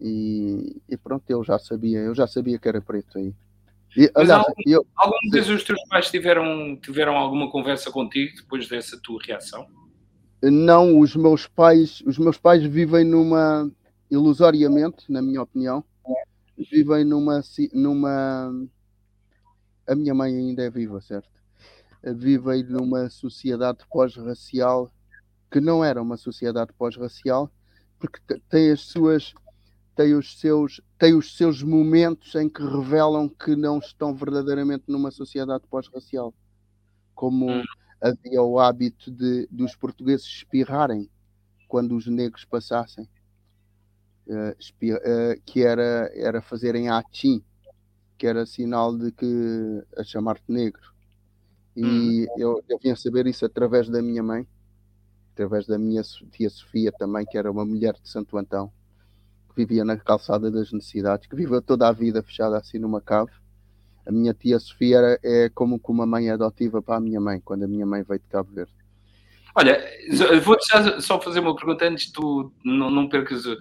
[0.00, 3.34] E, e pronto, eu já sabia, eu já sabia que era preto aí.
[3.96, 4.86] E, aliás, algum, eu,
[5.32, 9.66] dos teus pais tiveram, tiveram alguma conversa contigo depois dessa tua reação?
[10.42, 13.70] Não, os meus pais, os meus pais vivem numa
[14.10, 15.84] ilusoriamente, na minha opinião,
[16.56, 17.40] vivem numa
[17.72, 18.52] numa
[19.86, 21.30] a minha mãe ainda é viva, certo?
[22.02, 24.92] Vivem numa sociedade pós-racial
[25.50, 27.52] que não era uma sociedade pós-racial,
[27.98, 29.34] porque tem as suas
[29.94, 35.10] tem os seus tem os seus momentos em que revelam que não estão verdadeiramente numa
[35.10, 36.34] sociedade pós-racial,
[37.14, 37.62] como hum.
[38.00, 41.08] havia o hábito de dos portugueses espirrarem
[41.68, 43.08] quando os negros passassem,
[44.34, 47.42] uh, que era era fazerem atim,
[48.18, 50.92] que era sinal de que a chamar-te negro.
[51.76, 52.34] E hum.
[52.38, 54.46] eu, eu vinha saber isso através da minha mãe,
[55.32, 58.72] através da minha tia Sofia também, que era uma mulher de Santo Antão
[59.52, 63.30] que vivia na calçada das necessidades, que viveu toda a vida fechada assim numa cave.
[64.04, 67.64] A minha tia Sofia era, é como uma mãe adotiva para a minha mãe, quando
[67.64, 68.72] a minha mãe veio de Cabo Verde.
[69.54, 69.84] Olha,
[70.42, 73.56] vou deixar só fazer uma pergunta antes tu não, não percas o,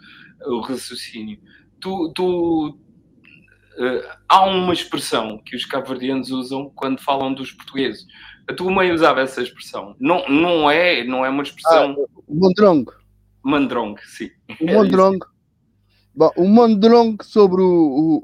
[0.47, 1.39] o raciocínio.
[1.79, 8.05] Tu, tu uh, há uma expressão que os cabo-verdianos usam quando falam dos portugueses.
[8.49, 9.95] A tua mãe usava essa expressão.
[9.99, 11.95] Não, não, é, não é uma expressão.
[11.99, 12.93] Ah, mondrongo.
[13.43, 14.29] Mandrong, sim.
[14.59, 15.25] O mondrongo
[16.13, 17.65] Bom, o Mondrongo sobre o,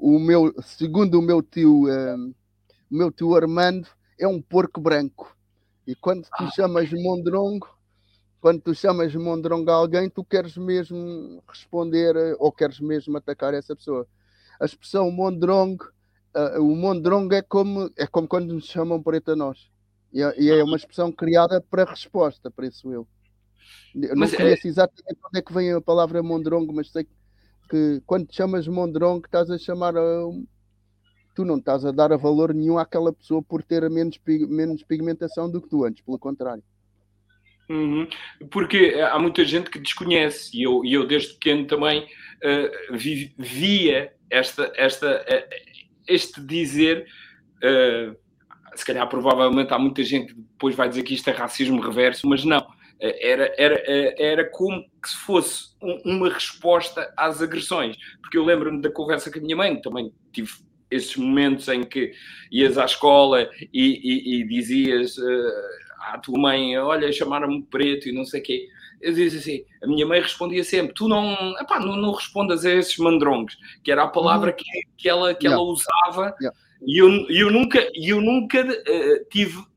[0.02, 2.34] o, o, meu, segundo o meu tio, um, ehm,
[2.92, 3.88] o meu tio Armando,
[4.20, 5.37] é um porco branco.
[5.88, 6.52] E quando tu ah.
[6.52, 7.78] chamas Mondrongo,
[8.40, 13.54] quando tu chamas mondrongo a alguém, tu queres mesmo responder eh, ou queres mesmo atacar
[13.54, 14.08] essa pessoa.
[14.60, 15.86] A expressão mondrongo,
[16.36, 19.70] uh, o mondrongo é como, é como quando nos chamam preto a nós.
[20.14, 23.08] E é, e é uma expressão criada para resposta, isso eu.
[23.96, 24.70] eu não mas, é conheço é...
[24.70, 27.08] exatamente onde é que vem a palavra mondrongo, mas sei
[27.70, 30.02] que quando te chamas mondrongo estás a chamar a,
[31.38, 35.48] tu não estás a dar a valor nenhum àquela pessoa por ter menos, menos pigmentação
[35.48, 36.64] do que tu antes, pelo contrário.
[37.70, 38.08] Uhum.
[38.50, 43.36] Porque há muita gente que desconhece, e eu, e eu desde pequeno também uh, vi,
[43.38, 45.56] via esta, esta, uh,
[46.08, 47.06] este dizer.
[47.58, 48.18] Uh,
[48.76, 52.28] se calhar, provavelmente, há muita gente que depois vai dizer que isto é racismo reverso,
[52.28, 52.66] mas não.
[53.00, 53.84] Era, era,
[54.18, 57.96] era como que se fosse uma resposta às agressões.
[58.22, 60.52] Porque eu lembro-me da conversa com a minha mãe, também tive
[60.90, 62.14] esses momentos em que
[62.52, 65.52] ias à escola e, e, e dizias uh,
[66.12, 68.68] à tua mãe, olha, chamaram-me preto e não sei o quê.
[69.02, 72.72] Eu dizia assim, a minha mãe respondia sempre, tu não, epá, não, não respondas a
[72.72, 74.56] esses mandrongos, que era a palavra uhum.
[74.56, 75.62] que, que, ela, que yeah.
[75.62, 76.36] ela usava.
[76.40, 76.58] Yeah.
[76.82, 79.68] E eu, eu nunca, eu nunca uh, tive, uh,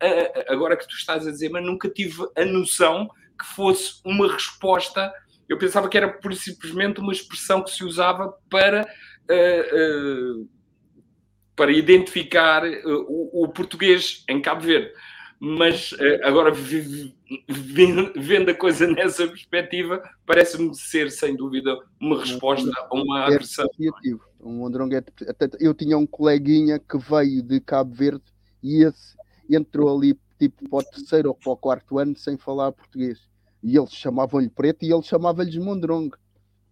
[0.49, 5.12] agora que tu estás a dizer, mas nunca tive a noção que fosse uma resposta.
[5.49, 10.49] Eu pensava que era simplesmente uma expressão que se usava para uh,
[11.61, 14.90] para identificar uh, o, o, português em Cabo Verde.
[15.38, 22.94] Mas uh, agora, vendo a coisa nessa perspectiva, parece-me ser, sem dúvida, uma resposta a
[22.94, 23.68] uma é agressão.
[24.40, 25.12] Um andronguete.
[25.61, 28.25] Eu tinha um coleguinha que veio de Cabo Verde
[28.62, 29.14] e esse
[29.51, 33.20] entrou ali tipo para o terceiro ou para o quarto ano sem falar português.
[33.62, 36.16] E eles chamavam-lhe preto e ele chamava-lhes mondrongo.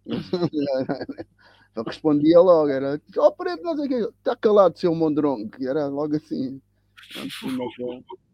[1.75, 5.51] Eu respondia logo, era ó oh, preto, não sei o quê, está calado, seu mondrongo,
[5.61, 6.61] era logo assim.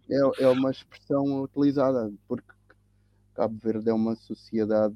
[0.10, 2.48] É, é uma expressão utilizada, porque
[3.36, 4.96] Cabo Verde é uma sociedade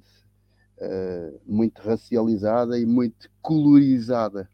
[0.78, 4.50] uh, muito racializada e muito colorizada.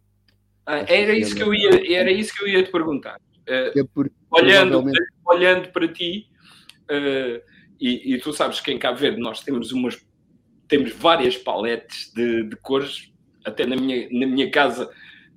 [0.66, 3.20] Ah, era, isso que eu ia, era isso que eu ia te perguntar.
[3.48, 5.14] Uh, é porque, olhando, provavelmente...
[5.24, 6.28] olhando para ti,
[6.90, 7.42] uh,
[7.80, 10.04] e, e, tu sabes que em Cabo Verde nós temos umas
[10.68, 13.14] temos várias paletes de, de cores
[13.46, 14.90] até na minha, na minha casa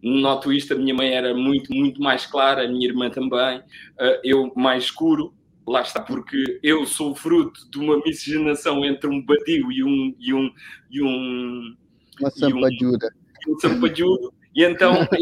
[0.03, 4.21] noto isto, a minha mãe era muito, muito mais clara, a minha irmã também, uh,
[4.23, 5.35] eu mais escuro,
[5.67, 10.15] lá está, porque eu sou fruto de uma miscigenação entre um badio e um...
[10.19, 10.51] E um,
[10.91, 11.77] e um
[12.21, 13.13] uma sampajuda.
[13.47, 14.95] E um, um e então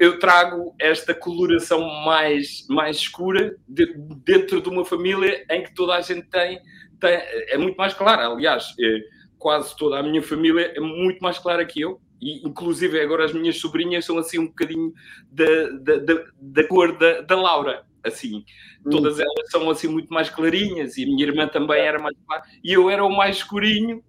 [0.00, 5.74] eu, eu, trago esta coloração mais, mais escura de, dentro de uma família em que
[5.74, 6.58] toda a gente tem,
[7.00, 8.74] tem é muito mais clara, aliás...
[8.80, 13.24] É, quase toda a minha família é muito mais clara que eu, e inclusive agora
[13.24, 14.92] as minhas sobrinhas são assim um bocadinho
[15.30, 18.44] da, da, da, da cor da, da Laura, assim,
[18.84, 18.90] hum.
[18.90, 22.42] todas elas são assim muito mais clarinhas, e a minha irmã também era mais clara,
[22.62, 24.02] e eu era o mais escurinho,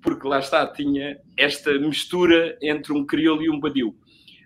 [0.00, 3.96] porque lá está, tinha esta mistura entre um crioulo e um badio.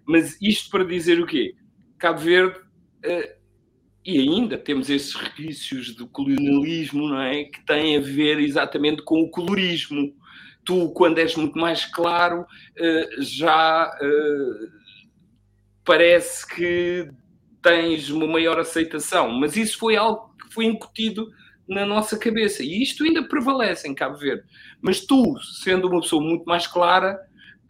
[0.04, 1.54] Mas isto para dizer o quê?
[1.98, 3.36] Cabo Verde, uh,
[4.04, 7.44] e ainda temos esses resquícios do colonialismo, não é?
[7.44, 10.14] Que têm a ver exatamente com o colorismo
[10.66, 12.44] tu, quando és muito mais claro,
[12.76, 14.68] eh, já eh,
[15.84, 17.08] parece que
[17.62, 19.30] tens uma maior aceitação.
[19.30, 21.30] Mas isso foi algo que foi incutido
[21.68, 22.62] na nossa cabeça.
[22.62, 24.44] E isto ainda prevalece em Cabo Verde.
[24.82, 27.18] Mas tu, sendo uma pessoa muito mais clara,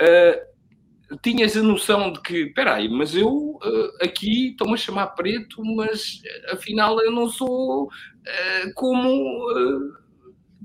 [0.03, 5.09] uh, tinhas a noção de que, espera aí, mas eu uh, aqui estou-me a chamar
[5.09, 9.89] preto, mas afinal eu não sou uh, como,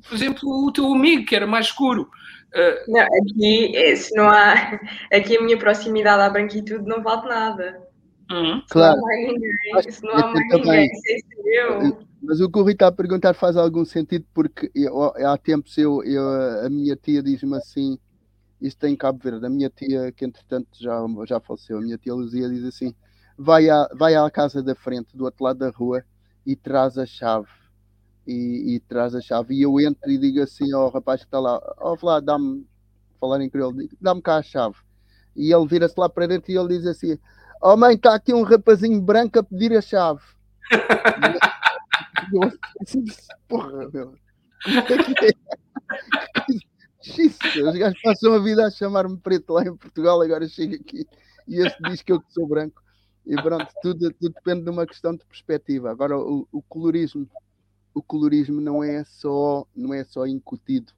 [0.08, 2.10] por exemplo, o teu amigo, que era mais escuro.
[2.54, 4.80] Uh, não, aqui, é, se não há,
[5.14, 7.82] aqui a minha proximidade à branquitude não vale nada.
[8.30, 8.62] Uhum.
[8.70, 9.00] Claro.
[9.00, 11.98] Se não há mais ninguém, se não há mais ninguém, sei se eu.
[12.24, 15.78] Mas o que o Rui está a perguntar faz algum sentido, porque eu, há tempos
[15.78, 16.24] eu, eu,
[16.66, 17.98] a minha tia diz-me assim:
[18.62, 19.46] isto tem Cabo Verde.
[19.46, 22.94] A minha tia, que entretanto já, já faleceu, a minha tia Luzia diz assim:
[23.38, 26.04] vai à, vai à casa da frente, do outro lado da rua,
[26.45, 27.47] e traz a chave
[28.32, 29.55] e, e, traz a chave.
[29.55, 32.65] E eu entro e digo assim ao rapaz que está lá: Ó, oh, dá-me,
[33.19, 34.75] falar em crioulo, dá-me cá a chave.
[35.36, 37.17] E ele vira-se lá para dentro e ele diz assim:
[37.61, 40.21] Oh, mãe, está aqui um rapazinho branco a pedir a chave.
[40.71, 40.75] e
[42.36, 42.51] eu
[42.82, 43.03] assim,
[43.47, 44.15] porra, meu.
[47.65, 51.05] Os gajos passam a vida a chamar-me preto lá em Portugal, agora chego aqui
[51.47, 52.82] e este diz que eu sou branco.
[53.25, 55.91] E pronto, tudo, tudo depende de uma questão de perspectiva.
[55.91, 57.27] Agora, o, o colorismo
[57.94, 60.94] o colorismo não é só não é só incutido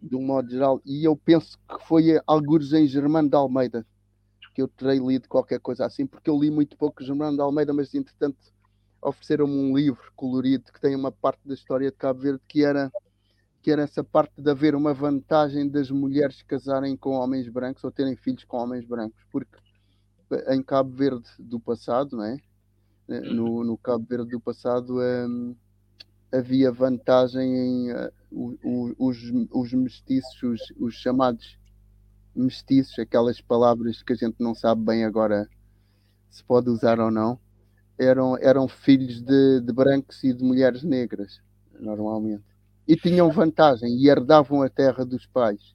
[0.00, 3.86] de um modo geral e eu penso que foi alguns em Germano de Almeida
[4.54, 7.72] que eu terei lido qualquer coisa assim porque eu li muito pouco Germano de Almeida
[7.72, 8.38] mas entretanto
[9.00, 12.90] ofereceram-me um livro colorido que tem uma parte da história de Cabo Verde que era
[13.62, 17.90] que era essa parte de haver uma vantagem das mulheres casarem com homens brancos ou
[17.90, 19.58] terem filhos com homens brancos, porque
[20.48, 22.38] em Cabo Verde do passado, não é?
[23.06, 25.56] No, no Cabo Verde do passado um,
[26.32, 29.18] havia vantagem em uh, os,
[29.50, 31.58] os mestiços, os, os chamados
[32.34, 35.48] mestiços, aquelas palavras que a gente não sabe bem agora
[36.30, 37.38] se pode usar ou não,
[37.98, 41.40] eram, eram filhos de, de brancos e de mulheres negras,
[41.80, 42.44] normalmente.
[42.86, 45.74] E tinham vantagem e herdavam a terra dos pais.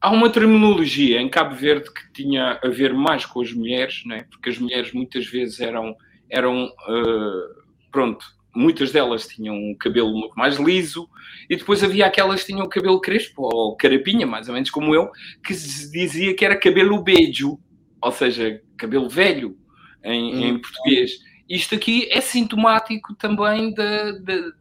[0.00, 4.26] Há uma terminologia em Cabo Verde que tinha a ver mais com as mulheres, né?
[4.30, 5.96] porque as mulheres muitas vezes eram,
[6.28, 8.24] eram uh, pronto,
[8.54, 11.08] muitas delas tinham um cabelo muito mais liso,
[11.48, 15.10] e depois havia aquelas que tinham cabelo crespo, ou carapinha, mais ou menos como eu,
[15.44, 17.58] que se dizia que era cabelo beijo,
[18.00, 19.56] ou seja, cabelo velho
[20.02, 20.40] em, hum.
[20.40, 21.12] em português.
[21.48, 24.52] Isto aqui é sintomático também de, de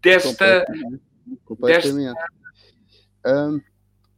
[0.00, 0.64] desta.
[0.66, 1.02] Completamente.
[1.44, 2.14] Completamente.
[2.14, 2.40] Desta...
[3.26, 3.60] Um,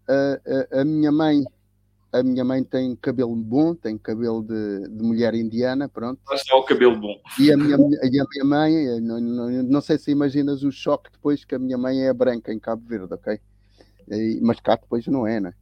[0.09, 1.43] a, a, a minha mãe
[2.13, 6.21] a minha mãe tem cabelo bom, tem cabelo de, de mulher indiana, pronto.
[6.37, 7.19] Só o cabelo bom.
[7.41, 11.11] E a minha, e a minha mãe, não, não, não, sei se imaginas o choque
[11.11, 13.41] depois que a minha mãe é branca em Cabo Verde, ok?
[14.11, 15.55] E, mas cá depois não é, né?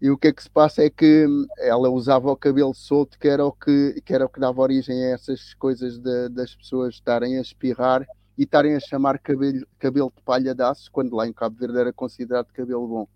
[0.00, 1.26] E o que é que se passa é que
[1.58, 5.04] ela usava o cabelo solto, que era o que, que, era o que dava origem
[5.04, 8.06] a essas coisas de, das pessoas estarem a espirrar
[8.38, 11.78] e estarem a chamar cabelo, cabelo de palha de aço, quando lá em Cabo Verde
[11.78, 13.08] era considerado cabelo bom.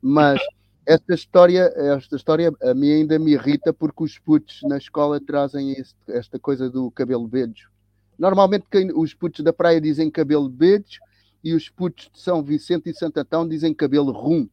[0.00, 0.40] Mas
[0.86, 5.72] esta história, esta história a mim ainda me irrita porque os putos na escola trazem
[5.72, 7.70] este, esta coisa do cabelo bejo.
[8.18, 11.00] Normalmente quem, os putos da praia dizem cabelo bejo
[11.42, 14.48] e os putos de São Vicente e Santo Antão dizem cabelo rum.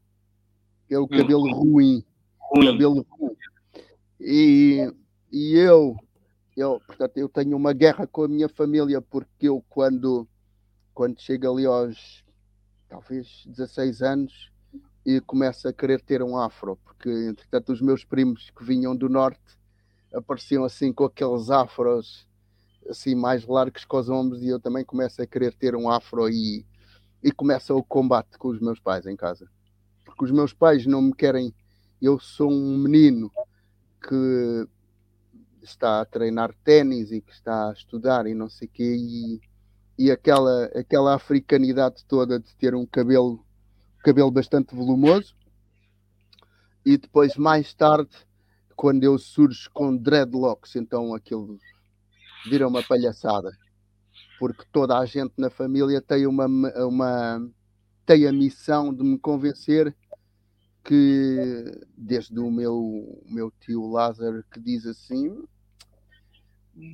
[0.90, 1.54] É o cabelo hum.
[1.54, 2.04] ruim.
[2.40, 2.66] ruim.
[2.66, 3.36] Cabelo ruim.
[4.20, 4.92] E,
[5.32, 5.96] e eu,
[6.56, 10.28] eu, portanto, eu tenho uma guerra com a minha família porque eu quando,
[10.94, 12.24] quando chego ali aos
[12.88, 14.52] talvez 16 anos
[15.06, 19.10] e começo a querer ter um afro, porque entretanto os meus primos que vinham do
[19.10, 19.40] norte
[20.14, 22.28] apareciam assim com aqueles afros
[22.90, 26.28] assim mais largos que os ombros e eu também começo a querer ter um afro
[26.30, 26.66] e,
[27.24, 29.50] e começa o combate com os meus pais em casa.
[30.04, 31.54] Porque os meus pais não me querem,
[32.02, 33.32] eu sou um menino
[34.08, 34.68] que
[35.62, 39.42] está a treinar ténis e que está a estudar e não sei o quê e,
[39.98, 43.46] e aquela, aquela africanidade toda de ter um cabelo
[44.04, 45.36] cabelo bastante volumoso.
[46.86, 48.10] E depois, mais tarde,
[48.76, 51.60] quando eu surjo com dreadlocks, então aquilo
[52.50, 53.52] vira uma palhaçada.
[54.40, 57.50] Porque toda a gente na família tem uma, uma
[58.06, 59.96] tem a missão de me convencer
[60.84, 65.44] que desde o meu, meu tio Lázaro que diz assim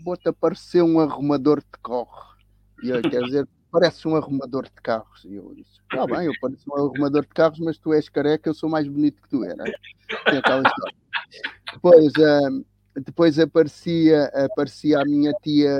[0.04, 2.36] vou-te aparecer um arrumador de corre.
[2.84, 5.26] E eu, quer dizer, parece um arrumador de carros.
[5.26, 8.50] E eu disse, está bem, eu pareço um arrumador de carros, mas tu és careca,
[8.50, 9.64] eu sou mais bonito que tu era.
[9.66, 10.96] Tem aquela história.
[11.74, 12.66] Depois, uh,
[13.02, 15.76] depois aparecia, aparecia a minha tia,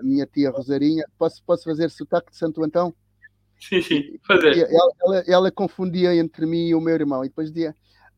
[0.00, 1.04] a minha tia Rosarinha.
[1.16, 2.92] Posso, posso fazer sotaque de Santo Antão?
[3.60, 4.58] Sim, sim, fazer.
[4.58, 7.72] Ela, ela, ela, confundia entre mim e o meu irmão, e depois dizia: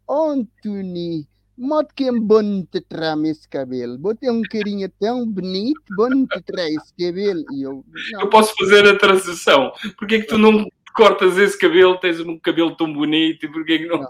[0.09, 1.29] Anthony,
[1.63, 3.97] Modo que é bom te trazer esse cabelo.
[3.97, 7.45] Botei um carinha tão bonito, bom te trazer esse cabelo.
[7.53, 7.85] E eu,
[8.21, 9.73] eu posso fazer a transição.
[9.97, 12.01] Porquê que tu não cortas esse cabelo?
[12.01, 14.01] Tens um cabelo tão bonito e porquê que não.
[14.01, 14.09] não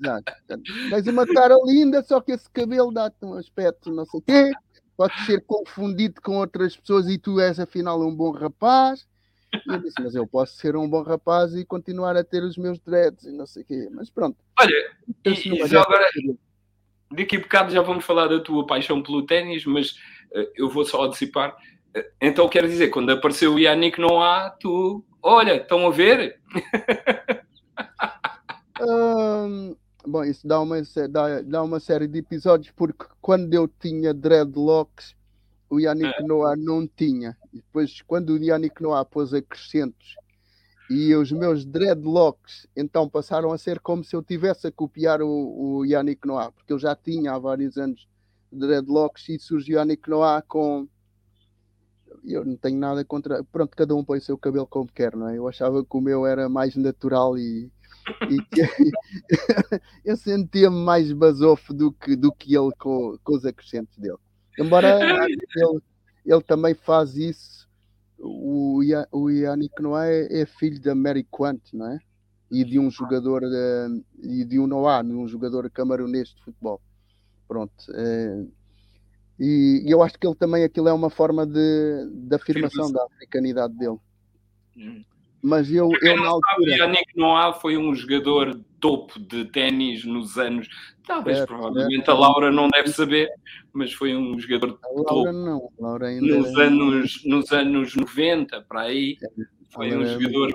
[0.00, 0.32] exato.
[0.90, 4.52] Tens uma cara linda, só que esse cabelo dá-te um aspecto não sei o quê.
[4.96, 9.08] Pode ser confundido com outras pessoas e tu és afinal um bom rapaz.
[9.52, 12.56] E eu disse, mas eu posso ser um bom rapaz e continuar a ter os
[12.56, 13.88] meus dreads e não sei o quê.
[13.90, 14.38] Mas pronto.
[14.60, 14.72] Olha,
[15.26, 16.08] e, e já agora
[17.14, 19.92] daqui a bocado já vamos falar da tua paixão pelo ténis, mas
[20.32, 21.56] uh, eu vou só antecipar.
[21.96, 26.40] Uh, então quero dizer, quando apareceu o Yannick não há, tu, olha, estão a ver?
[28.80, 30.76] um, bom, isso dá uma,
[31.10, 35.14] dá, dá uma série de episódios, porque quando eu tinha dreadlocks,
[35.70, 36.22] o Yannick é.
[36.22, 37.36] Noah não tinha.
[37.52, 40.16] E depois, quando o Yannick Noah pôs acrescentos
[40.90, 45.28] e os meus dreadlocks então passaram a ser como se eu tivesse a copiar o,
[45.78, 48.06] o Yannick Noah, porque eu já tinha há vários anos
[48.52, 50.86] dreadlocks e surgiu Yannick Noah com.
[52.24, 53.42] Eu não tenho nada contra.
[53.44, 55.38] Pronto, cada um põe o seu cabelo como quer, não é?
[55.38, 57.70] Eu achava que o meu era mais natural e.
[58.28, 58.38] e
[60.04, 64.18] eu sentia-me mais basofo do que, do que ele com, com os acrescentos dele.
[64.58, 64.98] Embora
[65.56, 65.82] ele,
[66.26, 67.61] ele também faz isso
[68.22, 71.98] o, o Yannick Noah é, é, filho da Mary Quant, não é?
[72.50, 76.80] E de um jogador de, e de um Noah, de um jogador camaronês de futebol.
[77.48, 77.72] Pronto.
[77.94, 78.44] É,
[79.40, 83.04] e, e, eu acho que ele também aquilo é uma forma de, de afirmação da
[83.04, 83.98] africanidade dele.
[84.76, 85.02] Hum.
[85.42, 86.76] Mas eu, eu na altura.
[86.76, 90.68] Yannick Noah foi um jogador topo de ténis nos anos.
[91.04, 92.12] Talvez, é, provavelmente, é.
[92.12, 93.28] a Laura não deve saber,
[93.72, 95.32] mas foi um jogador a Laura topo.
[95.32, 96.62] não, a Laura ainda nos, é...
[96.62, 99.16] anos, nos anos 90, para aí.
[99.20, 99.28] É,
[99.72, 100.52] foi um jogador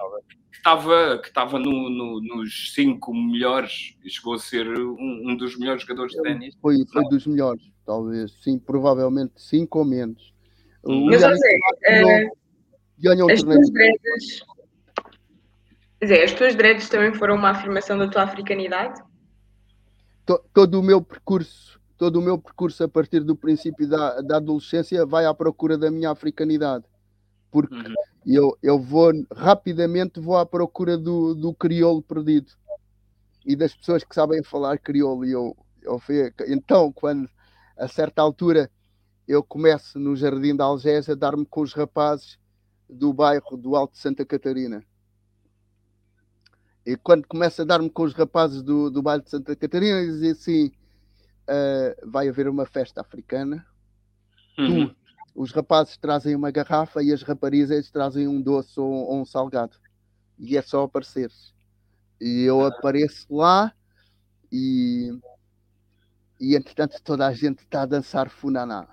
[0.51, 5.35] que estava, que estava no, no, nos cinco melhores e chegou a ser um, um
[5.35, 6.55] dos melhores jogadores de ténis.
[6.61, 10.33] Foi, foi dos melhores, talvez, sim, provavelmente cinco ou menos.
[10.85, 12.29] Mas, ou seja,
[12.99, 13.69] ganhou as tuas
[16.01, 19.01] dizer, as tuas dreads também foram uma afirmação da tua africanidade?
[20.53, 25.05] Todo o meu percurso, todo o meu percurso a partir do princípio da, da adolescência
[25.05, 26.85] vai à procura da minha africanidade.
[27.49, 27.93] Porque uhum.
[28.25, 32.51] eu, eu vou rapidamente vou à procura do, do crioulo perdido
[33.45, 35.25] e das pessoas que sabem falar crioulo.
[35.25, 36.01] E eu, eu
[36.47, 37.29] então, quando
[37.77, 38.69] a certa altura
[39.27, 42.39] eu começo no Jardim da Algés a dar-me com os rapazes
[42.89, 44.83] do bairro do Alto de Santa Catarina.
[46.87, 50.31] E quando começa a dar-me com os rapazes do, do bairro de Santa Catarina, dizia
[50.31, 53.67] assim: uh, vai haver uma festa africana.
[54.57, 54.87] Uhum.
[54.87, 54.95] Tu,
[55.35, 59.75] os rapazes trazem uma garrafa e as raparigas trazem um doce ou, ou um salgado.
[60.39, 61.29] E é só aparecer.
[62.21, 63.73] E eu apareço lá
[64.49, 65.11] e,
[66.39, 68.87] e entretanto toda a gente está a dançar funaná.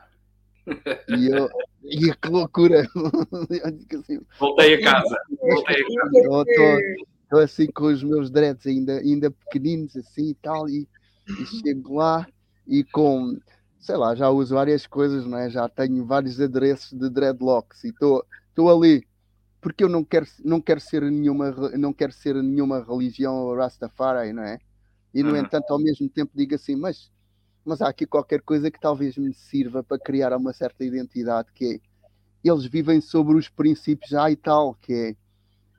[1.08, 1.48] E eu,
[1.84, 2.80] e que loucura!
[4.00, 5.16] assim, Voltei a casa.
[5.38, 7.13] Voltei a casa.
[7.24, 10.88] Estou assim com os meus dreads ainda, ainda pequeninos assim e tal, e,
[11.28, 12.26] e chego lá
[12.66, 13.38] e com,
[13.78, 15.50] sei lá, já uso várias coisas, não é?
[15.50, 18.24] Já tenho vários adereços de dreadlocks e estou
[18.56, 19.06] ali
[19.60, 24.42] porque eu não quero, não quero ser nenhuma não quero ser nenhuma religião Rastafari, não
[24.42, 24.58] é?
[25.14, 25.38] E no uhum.
[25.38, 27.10] entanto, ao mesmo tempo digo assim, mas
[27.64, 31.80] mas há aqui qualquer coisa que talvez me sirva para criar uma certa identidade, que
[31.82, 31.94] é
[32.44, 35.16] eles vivem sobre os princípios já e tal, que é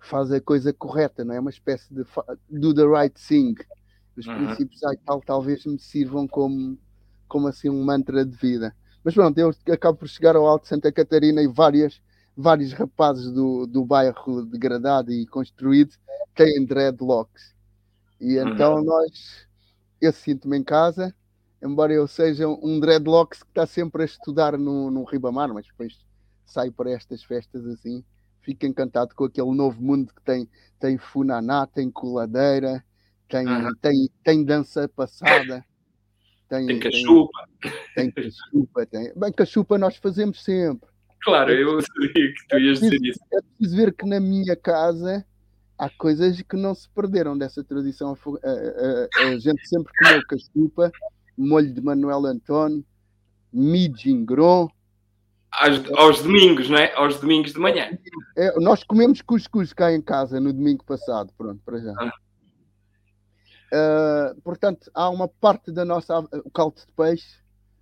[0.05, 1.39] faz a coisa correta, não é?
[1.39, 2.03] Uma espécie de
[2.49, 3.55] do the right thing.
[4.15, 4.45] Os uhum.
[4.45, 6.77] princípios tal talvez me sirvam como,
[7.27, 8.75] como assim um mantra de vida.
[9.03, 12.01] Mas pronto, eu acabo por chegar ao Alto Santa Catarina e várias,
[12.35, 15.93] vários rapazes do, do bairro degradado e construído
[16.33, 17.53] têm dreadlocks.
[18.19, 18.49] E uhum.
[18.49, 19.47] então nós,
[20.01, 21.13] eu sinto-me em casa,
[21.61, 26.05] embora eu seja um dreadlocks que está sempre a estudar no, no Ribamar, mas depois
[26.45, 28.03] sai para estas festas assim,
[28.45, 30.47] fico encantado com aquele novo mundo que tem,
[30.79, 32.83] tem funaná, tem coladeira,
[33.27, 33.73] tem, uhum.
[33.81, 35.65] tem, tem dança passada.
[36.47, 37.49] Tem, tem cachupa.
[37.95, 38.85] Tem, tem cachupa.
[38.85, 39.11] Tem...
[39.15, 40.87] Bem, cachupa nós fazemos sempre.
[41.23, 43.19] Claro, é eu sabia que tu ias dizer isso.
[43.33, 45.25] É preciso ver que na minha casa
[45.75, 48.15] há coisas que não se perderam dessa tradição.
[48.15, 50.91] A, a, a, a gente sempre comeu cachupa,
[51.35, 52.85] molho de Manuel António,
[53.51, 54.69] midgingron.
[55.59, 56.93] Aos, aos, domingos, não é?
[56.95, 57.97] Aos domingos de manhã.
[58.35, 61.93] É, nós comemos cuscuz cá em casa no domingo passado, pronto, para já.
[61.97, 62.13] Ah.
[63.73, 66.19] Uh, portanto, há uma parte da nossa.
[66.43, 67.39] O caldo de peixe,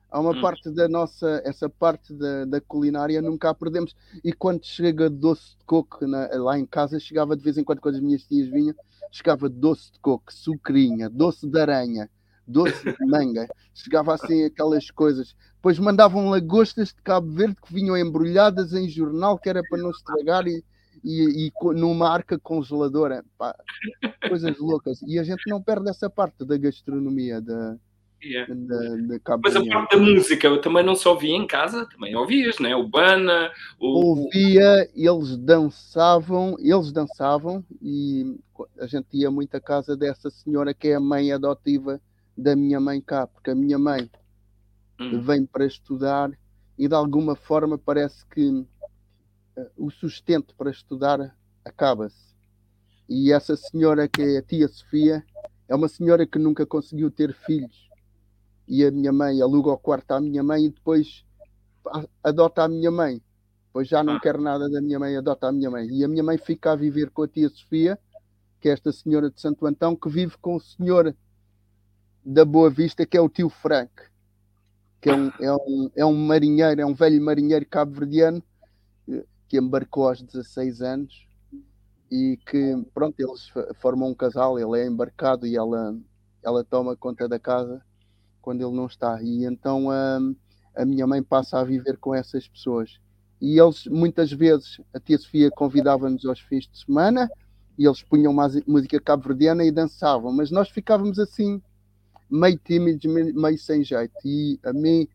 [0.09, 0.41] há uma hum.
[0.41, 1.41] parte da nossa.
[1.43, 3.95] Essa parte da, da, culinária nunca a perdemos.
[4.23, 7.81] E quando chega doce de coco na, lá em casa, chegava de vez em quando,
[7.81, 8.75] quando as minhas tias vinham,
[9.11, 12.09] chegava doce de coco, sucrinha, doce de aranha
[12.47, 15.35] doce de manga, chegava assim aquelas coisas.
[15.55, 19.91] Depois mandavam lagostas de Cabo Verde que vinham embrulhadas em jornal, que era para não
[19.91, 20.63] estragar e,
[21.03, 23.23] e, e numa arca congeladora.
[23.37, 23.55] Pá,
[24.27, 25.01] coisas loucas.
[25.03, 27.77] E a gente não perde essa parte da gastronomia da,
[28.25, 28.53] Yeah.
[28.55, 32.15] Da, da Mas a parte da música eu também não só ouvia em casa, também
[32.15, 32.73] ouvias, né?
[32.73, 34.21] O Bana, o...
[34.21, 38.37] Ouvia, eles dançavam, eles dançavam e
[38.79, 41.99] a gente ia muito à casa dessa senhora que é a mãe adotiva
[42.37, 44.09] da minha mãe cá, porque a minha mãe
[44.99, 45.21] hum.
[45.21, 46.31] vem para estudar
[46.77, 48.67] e de alguma forma parece que uh,
[49.77, 52.33] o sustento para estudar acaba-se.
[53.07, 55.23] E essa senhora que é a tia Sofia
[55.67, 57.89] é uma senhora que nunca conseguiu ter filhos.
[58.67, 61.25] E a minha mãe aluga o quarto à minha mãe e depois
[62.23, 63.21] adota a minha mãe.
[63.71, 64.19] Pois já não ah.
[64.19, 65.87] quer nada da minha mãe, adota a minha mãe.
[65.87, 67.99] E a minha mãe fica a viver com a tia Sofia,
[68.61, 71.15] que é esta senhora de Santo Antão, que vive com o senhor
[72.25, 73.91] da Boa Vista, que é o tio Frank,
[75.01, 78.41] que é um, é um, é um marinheiro, é um velho marinheiro cabo-verdiano
[79.09, 81.27] eh, que embarcou aos 16 anos
[82.09, 83.51] e que, pronto, eles
[83.81, 85.97] formam um casal, ele é embarcado e ela,
[86.41, 87.81] ela toma conta da casa
[88.41, 89.21] quando ele não está.
[89.21, 90.19] E então a,
[90.75, 92.99] a minha mãe passa a viver com essas pessoas.
[93.41, 97.29] E eles, muitas vezes, a tia Sofia convidava-nos aos fins de semana
[97.77, 98.33] e eles punham
[98.65, 101.61] música cabo-verdiana e dançavam, mas nós ficávamos assim
[102.33, 104.13] meio tímidos, meio sem jeito.
[104.25, 105.07] E a mim,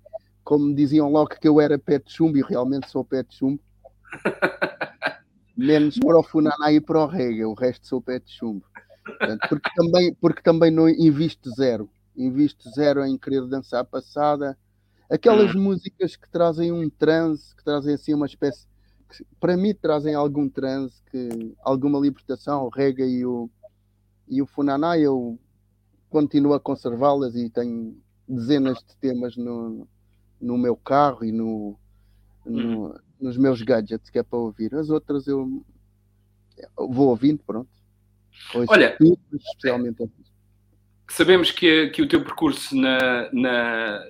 [0.45, 3.61] como diziam logo que eu era pé de chumbo, e realmente sou pé de chumbo,
[5.57, 8.65] Menos para o Funaná e para o Rega, o resto sou pé de chumbo.
[9.05, 11.91] Portanto, porque, também, porque também não invisto zero.
[12.17, 14.57] Invisto zero em querer dançar passada.
[15.11, 15.63] Aquelas hum.
[15.63, 18.69] músicas que trazem um transe, que trazem assim uma espécie.
[19.09, 22.65] Que, para mim, trazem algum transe, que, alguma libertação.
[22.65, 23.51] O Rega e o,
[24.29, 25.41] e o Funaná, eu
[26.11, 27.97] continuo a conservá-las e tenho
[28.27, 29.89] dezenas de temas no,
[30.41, 31.79] no meu carro e no,
[32.45, 32.95] no, uhum.
[33.21, 34.75] nos meus gadgets que é para ouvir.
[34.75, 35.65] As outras eu,
[36.77, 37.71] vou ouvindo, pronto.
[38.69, 40.09] Olha, tudo, especialmente
[41.09, 44.05] sabemos que, que o teu percurso na, na,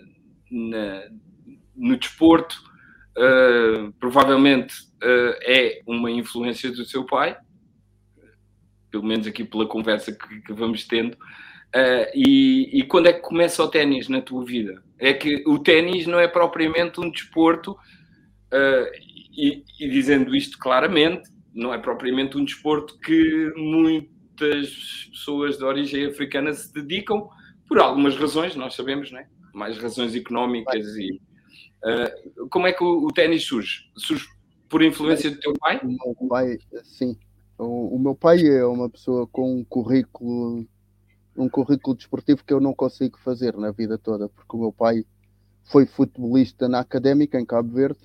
[0.51, 1.03] na
[1.77, 2.61] no desporto
[3.17, 7.39] uh, provavelmente uh, é uma influência do seu pai,
[8.91, 11.17] pelo menos aqui pela conversa que, que vamos tendo.
[11.75, 14.83] Uh, e, e, quando é que começa o ténis na tua vida?
[14.99, 18.89] É que o ténis não é propriamente um desporto, uh,
[19.37, 26.07] e, e, dizendo isto claramente, não é propriamente um desporto que muitas pessoas de origem
[26.07, 27.29] africana se dedicam
[27.69, 29.29] por algumas razões, nós sabemos, não é?
[29.53, 31.21] Mais razões económicas e.
[31.85, 33.85] Uh, como é que o, o ténis surge?
[33.97, 34.27] Surge
[34.69, 35.79] por influência do teu pai?
[35.83, 37.17] O meu pai, sim.
[37.59, 40.67] O, o meu pai é uma pessoa com um currículo
[41.39, 45.05] um currículo desportivo que eu não consigo fazer na vida toda, porque o meu pai
[45.63, 48.01] foi futebolista na Académica em Cabo Verde,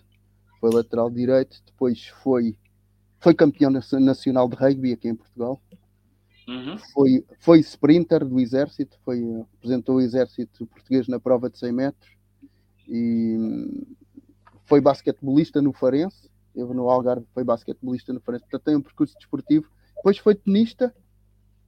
[0.59, 2.55] foi lateral direito, depois foi,
[3.19, 5.59] foi campeão nacional de rugby aqui em Portugal,
[6.47, 6.77] uhum.
[6.93, 9.19] foi, foi sprinter do Exército, foi,
[9.51, 12.11] representou o Exército português na prova de 100 metros
[12.88, 13.88] e
[14.65, 19.17] foi basquetebolista no Farense, eu no Algarve foi basquetebolista no Farense, portanto tem um percurso
[19.17, 20.93] desportivo, depois foi tenista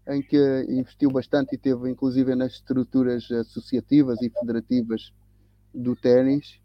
[0.08, 5.12] em que investiu bastante e teve inclusive nas estruturas associativas e federativas
[5.74, 6.60] do ténis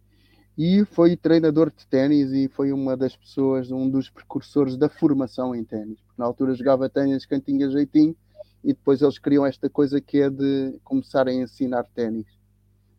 [0.59, 5.55] e foi treinador de ténis e foi uma das pessoas, um dos precursores da formação
[5.55, 5.99] em ténis.
[6.19, 8.15] Na altura jogava ténis quem tinha jeitinho
[8.63, 12.27] e depois eles criam esta coisa que é de começarem a ensinar ténis.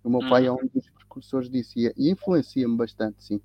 [0.04, 3.40] O meu pai é um dos precursores disso e, e influencia-me bastante, sim.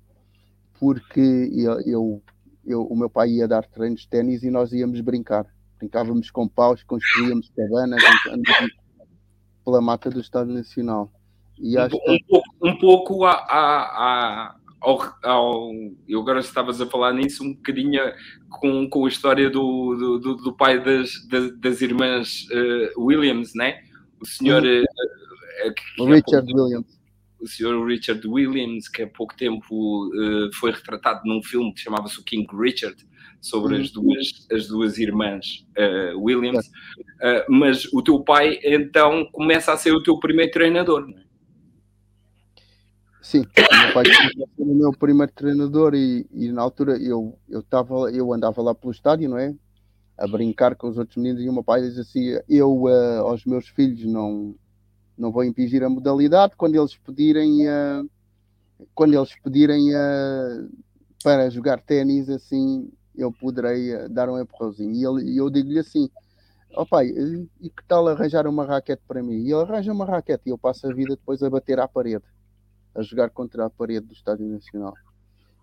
[0.79, 1.19] Porque
[1.53, 2.23] eu, eu,
[2.65, 5.45] eu, o meu pai ia dar treinos de ténis e nós íamos brincar
[5.77, 8.03] brincávamos com paus, construíamos cabanas
[9.63, 11.11] pela mata do Estado Nacional.
[11.57, 11.89] E um, um,
[12.27, 15.71] pouco, um pouco a, a, a, ao, ao,
[16.07, 17.99] eu agora estavas a falar nisso um bocadinho
[18.49, 23.79] com, com a história do, do, do pai das, das, das irmãs uh, Williams, né?
[24.19, 26.96] O senhor uh, uh, Richard Williams.
[27.39, 30.09] O senhor Richard Williams, que há pouco tempo
[30.55, 32.97] foi retratado num filme que chamava-se o King Richard,
[33.41, 34.03] sobre as uhum.
[34.03, 39.91] duas, as duas irmãs uh, Williams, uh, mas o teu pai então começa a ser
[39.91, 41.27] o teu primeiro treinador, não é?
[43.21, 47.61] Sim, o meu pai ser o meu primeiro treinador e, e na altura eu, eu,
[47.61, 49.53] tava, eu andava lá pelo estádio, não é?
[50.17, 53.43] A brincar com os outros meninos e o meu pai diz assim, eu uh, aos
[53.45, 54.55] meus filhos não,
[55.17, 57.65] não vou impingir a modalidade, quando eles pedirem
[58.93, 59.91] quando eles pedirem
[61.23, 64.93] para jogar ténis assim eu poderei eh, dar um empurrãozinho.
[64.93, 66.09] E ele, eu digo-lhe assim:
[66.75, 69.39] ó oh, pai, e que tal arranjar uma raquete para mim?
[69.39, 72.25] E ele arranja uma raquete e eu passo a vida depois a bater à parede,
[72.93, 74.93] a jogar contra a parede do Estádio Nacional.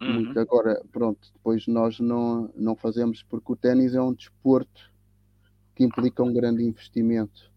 [0.03, 0.35] Uhum.
[0.37, 4.93] agora, pronto, depois nós não, não fazemos porque o ténis é um desporto
[5.75, 7.51] que implica um grande investimento.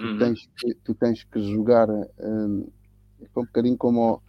[0.00, 0.18] Tu, uhum.
[0.18, 2.66] tens, que, tu tens que jogar um,
[3.36, 4.22] um bocadinho como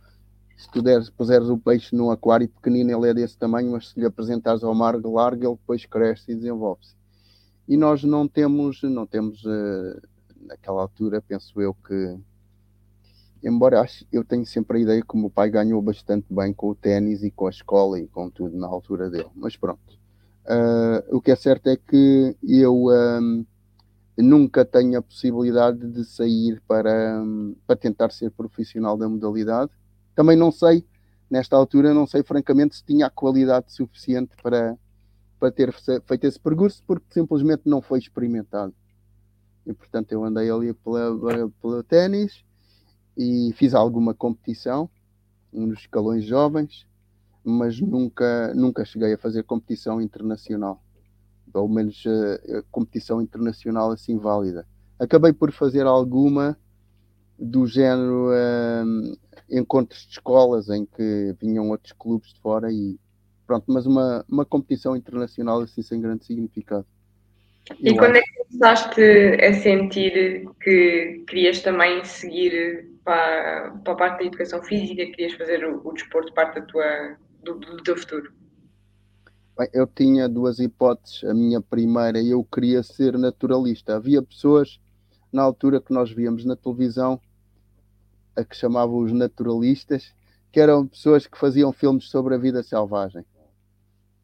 [0.57, 3.99] se tu deres, puseres o peixe num aquário pequenino, ele é desse tamanho, mas se
[3.99, 6.93] lhe apresentares ao mar largo, ele depois cresce e desenvolve-se.
[7.69, 10.01] E nós não temos, não temos uh,
[10.41, 12.17] naquela altura, penso eu que,
[13.41, 16.75] embora eu tenho sempre a ideia que o meu pai ganhou bastante bem com o
[16.75, 19.99] ténis e com a escola e com tudo na altura dele, mas pronto.
[20.45, 23.45] Uh, o que é certo é que eu um,
[24.17, 29.71] nunca tenho a possibilidade de sair para, um, para tentar ser profissional da modalidade
[30.15, 30.85] também não sei,
[31.29, 34.77] nesta altura, não sei francamente se tinha a qualidade suficiente para,
[35.39, 38.73] para ter feito esse percurso, porque simplesmente não foi experimentado.
[39.65, 42.43] E portanto eu andei ali pela ténis
[43.17, 44.89] e fiz alguma competição
[45.51, 46.85] nos escalões jovens,
[47.43, 50.83] mas nunca, nunca cheguei a fazer competição internacional.
[51.51, 54.65] Pelo menos uh, competição internacional assim válida.
[54.99, 56.57] Acabei por fazer alguma
[57.37, 58.29] do género
[58.85, 59.15] um,
[59.49, 62.99] encontros de escolas em que vinham outros clubes de fora e
[63.47, 66.85] pronto, mas uma, uma competição internacional assim sem grande significado.
[67.79, 68.19] E Eu quando acho.
[68.19, 69.01] é que começaste
[69.43, 75.65] a sentir que querias também seguir para, para a parte da educação física, querias fazer
[75.65, 78.31] o, o desporto parte da tua, do, do teu futuro?
[79.73, 81.23] Eu tinha duas hipóteses.
[81.23, 83.95] A minha primeira, eu queria ser naturalista.
[83.95, 84.79] Havia pessoas
[85.31, 87.19] na altura que nós víamos na televisão,
[88.35, 90.13] a que chamavam os naturalistas,
[90.51, 93.25] que eram pessoas que faziam filmes sobre a vida selvagem.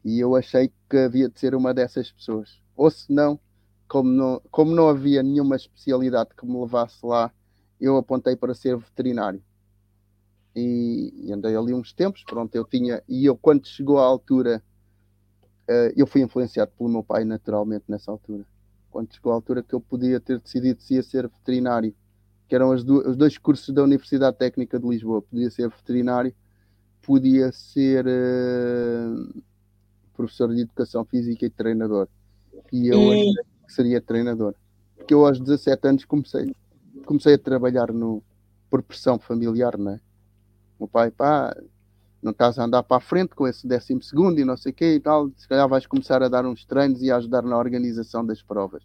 [0.04, 2.60] E eu achei que havia de ser uma dessas pessoas.
[2.76, 3.38] Ou se não,
[3.88, 7.32] como não, como não havia nenhuma especialidade que me levasse lá,
[7.80, 9.42] eu apontei para ser veterinário.
[10.54, 14.62] E, e, andei ali uns tempos, pronto, eu tinha, e eu quando chegou à altura,
[15.68, 18.44] uh, eu fui influenciado pelo meu pai naturalmente nessa altura.
[18.90, 21.94] Quando chegou à altura que eu podia ter decidido se ia ser veterinário,
[22.48, 26.34] que eram os dois cursos da Universidade Técnica de Lisboa, podia ser veterinário,
[27.02, 29.42] podia ser uh,
[30.14, 32.08] professor de Educação Física e treinador.
[32.72, 33.32] E eu e...
[33.68, 34.54] seria treinador.
[34.96, 36.54] Porque eu aos 17 anos comecei,
[37.04, 38.22] comecei a trabalhar no,
[38.70, 40.00] por pressão familiar, não é?
[40.78, 41.54] O pai, pá,
[42.24, 44.94] estás a andar para a frente com esse décimo segundo e não sei o quê
[44.94, 48.24] e tal, se calhar vais começar a dar uns treinos e a ajudar na organização
[48.24, 48.82] das provas.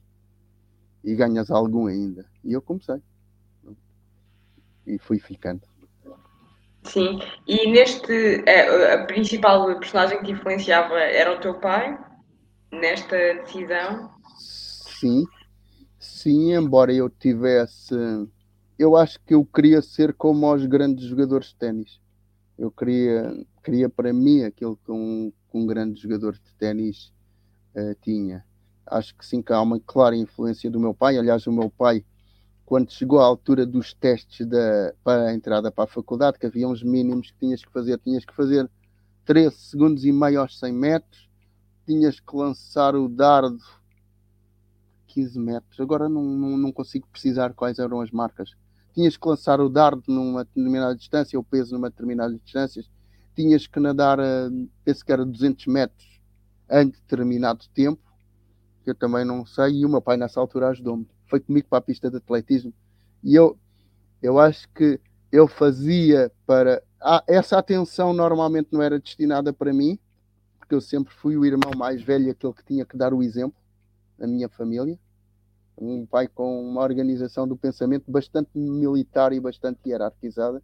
[1.04, 2.26] E ganhas algum ainda.
[2.44, 3.02] E eu comecei.
[4.86, 5.62] E fui ficando.
[6.84, 11.98] Sim, e neste, a, a principal personagem que te influenciava era o teu pai,
[12.72, 14.12] nesta decisão?
[14.38, 15.26] Sim,
[15.98, 17.96] sim, embora eu tivesse.
[18.78, 22.03] Eu acho que eu queria ser como os grandes jogadores de ténis.
[22.58, 27.14] Eu queria, queria para mim aquilo que um, que um grande jogador de ténis
[27.76, 28.46] uh, tinha.
[28.86, 31.18] Acho que sim, que há uma clara influência do meu pai.
[31.18, 32.06] Aliás, o meu pai
[32.66, 36.68] quando chegou à altura dos testes da, para a entrada para a faculdade, que havia
[36.68, 38.70] uns mínimos que tinhas que fazer, tinhas que fazer
[39.26, 41.30] 13 segundos e meio aos 100 metros,
[41.86, 43.60] tinhas que lançar o dardo
[45.08, 48.56] 15 metros, agora não, não, não consigo precisar quais eram as marcas.
[48.94, 52.84] Tinhas que lançar o dardo numa determinada distância, o peso numa determinada distância,
[53.36, 54.20] tinhas que nadar,
[54.84, 56.08] penso que era 200 metros
[56.70, 58.02] em determinado tempo,
[58.84, 61.80] que eu também não sei, e o meu pai nessa altura ajudou-me foi comigo para
[61.80, 62.72] a pista de atletismo
[63.24, 63.58] e eu,
[64.22, 65.00] eu acho que
[65.32, 66.84] eu fazia para.
[67.02, 69.98] Ah, essa atenção normalmente não era destinada para mim,
[70.60, 73.60] porque eu sempre fui o irmão mais velho, aquele que tinha que dar o exemplo
[74.16, 75.00] na minha família.
[75.78, 80.62] Um pai com uma organização do pensamento bastante militar e bastante hierarquizada.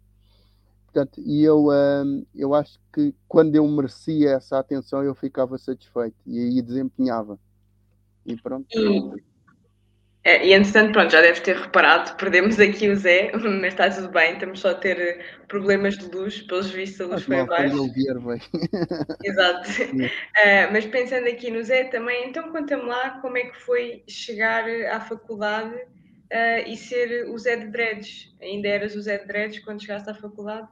[0.84, 6.16] Portanto, e eu, hum, eu acho que quando eu merecia essa atenção, eu ficava satisfeito
[6.26, 7.38] e aí desempenhava.
[8.26, 8.66] E pronto.
[8.72, 9.22] E,
[10.22, 14.10] é, e entretanto, pronto, já deves ter reparado, perdemos aqui o Zé, mas está tudo
[14.10, 17.74] bem, estamos só a ter eh, problemas de luz, pelos vistos a luz foi abaixo.
[19.24, 19.70] Exato.
[19.70, 24.68] Uh, mas pensando aqui no Zé também, então conta-me lá como é que foi chegar
[24.92, 28.34] à faculdade uh, e ser o Zé de Dreads.
[28.42, 30.68] Ainda eras o Zé de Dreads quando chegaste à faculdade?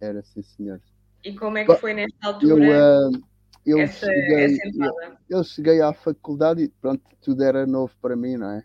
[0.00, 0.80] Era, sim senhor.
[1.24, 2.64] E como é que foi nesta altura?
[2.64, 3.33] Eu, uh
[3.66, 4.92] eu, essa, cheguei, essa eu,
[5.28, 8.64] eu, cheguei à faculdade e pronto, tudo era novo para mim, não é?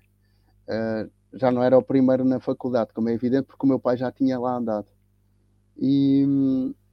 [0.68, 3.97] Uh, já não era o primeiro na faculdade, como é evidente, porque o meu pai
[3.97, 4.88] já tinha lá andado.
[5.78, 6.26] E,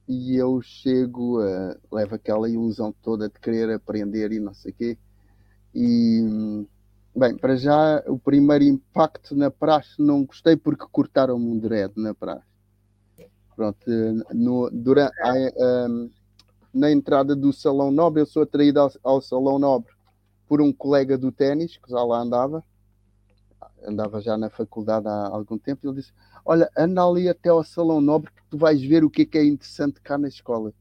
[0.07, 4.75] e eu chego, uh, levo aquela ilusão toda de querer aprender e não sei o
[4.75, 4.97] quê.
[5.75, 6.65] E,
[7.15, 12.13] bem, para já, o primeiro impacto na praxe não gostei porque cortaram-me um dread na
[12.13, 12.47] praxe.
[13.55, 13.79] Pronto,
[14.33, 15.15] no, durante,
[15.57, 16.09] um,
[16.77, 18.21] na entrada do Salão Nobre.
[18.21, 19.91] Eu sou atraído ao, ao Salão Nobre
[20.47, 22.63] por um colega do ténis, que já lá andava,
[23.85, 26.13] andava já na faculdade há algum tempo, ele disse:
[26.45, 29.37] Olha, anda ali até ao Salão Nobre que tu vais ver o que é, que
[29.37, 30.73] é interessante cá na escola.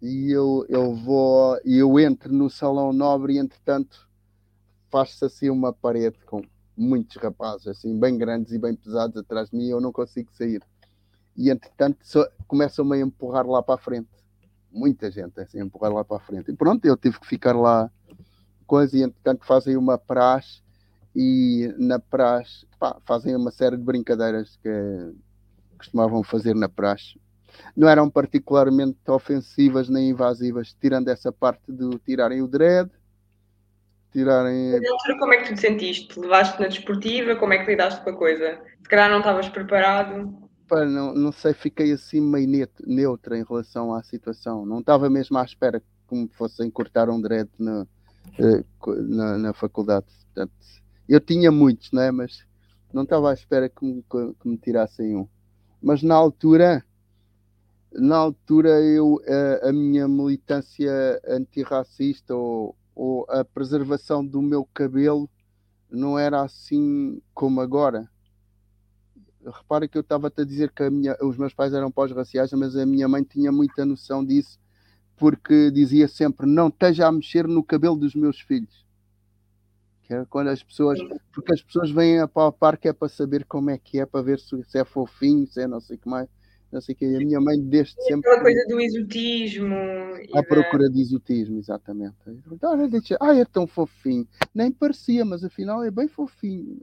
[0.00, 4.08] E eu, eu vou, e eu entro no Salão Nobre e entretanto
[4.90, 6.42] faz-se assim uma parede com
[6.76, 10.62] muitos rapazes, assim, bem grandes e bem pesados atrás de mim, eu não consigo sair.
[11.36, 11.98] E entretanto
[12.46, 14.21] começam-me a empurrar lá para a frente
[14.72, 16.50] muita gente assim, empurrar lá para a frente.
[16.50, 17.90] E pronto, eu tive que ficar lá,
[18.66, 20.62] coisa, e entretanto fazem uma praxe,
[21.14, 25.14] e na praxe pá, fazem uma série de brincadeiras que
[25.76, 27.20] costumavam fazer na praxe.
[27.76, 32.90] Não eram particularmente ofensivas nem invasivas, tirando essa parte de tirarem o dread,
[34.10, 34.80] tirarem.
[34.80, 36.18] Na altura, como é que tu te sentiste?
[36.18, 37.36] Levaste na desportiva?
[37.36, 38.58] Como é que lidaste com a coisa?
[38.82, 40.41] Se calhar não estavas preparado?
[40.80, 44.64] Não, não sei, fiquei assim meio neutra em relação à situação.
[44.64, 47.86] Não estava mesmo à espera que me fossem cortar um dread na,
[48.38, 48.64] eh,
[49.08, 50.06] na, na faculdade.
[50.24, 50.52] Portanto,
[51.08, 52.10] eu tinha muitos, né?
[52.10, 52.44] mas
[52.92, 55.28] não estava à espera que me, que me tirassem um.
[55.82, 56.84] Mas na altura,
[57.92, 59.20] na altura eu,
[59.62, 65.28] a, a minha militância antirracista ou, ou a preservação do meu cabelo
[65.90, 68.08] não era assim como agora
[69.44, 72.86] repara que eu estava-te a dizer que minha, os meus pais eram pós-raciais, mas a
[72.86, 74.58] minha mãe tinha muita noção disso,
[75.16, 78.86] porque dizia sempre: não esteja a mexer no cabelo dos meus filhos.
[80.02, 80.98] Que é quando as pessoas,
[81.32, 84.22] porque as pessoas vêm a palpar que é para saber como é que é, para
[84.22, 86.28] ver se, se é fofinho, se é não sei o que mais
[86.72, 87.04] não sei o que.
[87.04, 88.30] A minha mãe desde e sempre.
[88.30, 89.76] Aquela coisa do exotismo.
[90.34, 92.16] À procura de exotismo, exatamente.
[92.90, 93.18] Deixa...
[93.20, 94.26] ah, é tão fofinho.
[94.54, 96.80] Nem parecia, mas afinal é bem fofinho.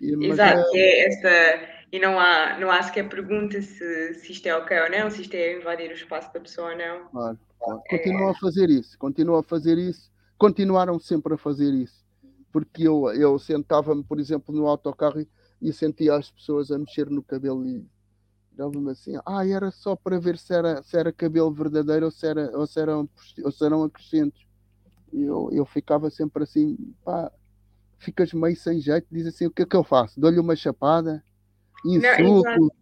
[0.00, 0.78] E, Exato, é...
[0.78, 1.08] é...
[1.08, 1.80] essa.
[1.92, 5.22] E não há, não há sequer pergunta se, se isto é ok ou não, se
[5.22, 7.08] isto é invadir o espaço da pessoa ou não.
[7.08, 7.82] Claro, claro.
[7.90, 8.30] Continuam é...
[8.30, 12.04] a fazer isso, continuam a fazer isso, continuaram sempre a fazer isso.
[12.52, 15.26] Porque eu, eu sentava-me, por exemplo, no autocarro
[15.60, 17.84] e sentia as pessoas a mexer no cabelo e
[18.52, 22.26] dava-me assim, ah, era só para ver se era, se era cabelo verdadeiro ou se,
[22.26, 23.08] era, ou se, eram,
[23.42, 24.46] ou se eram acrescentos.
[25.12, 27.32] Eu, eu ficava sempre assim, pá,
[28.00, 30.20] ficas meio sem jeito, diz assim, o que é que eu faço?
[30.20, 31.22] Dou-lhe uma chapada,
[31.84, 32.72] insulto,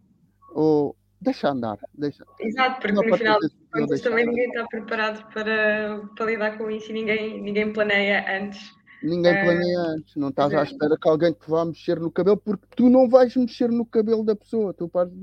[0.51, 2.25] ou deixa andar, deixa.
[2.39, 6.89] Exato, porque no final de contas também ninguém está preparado para, para lidar com isso
[6.89, 9.43] e ninguém, ninguém planeia antes Ninguém é.
[9.43, 12.89] planeia antes, não estás à espera que alguém te vá mexer no cabelo, porque tu
[12.89, 15.13] não vais mexer no cabelo da pessoa, tu pares,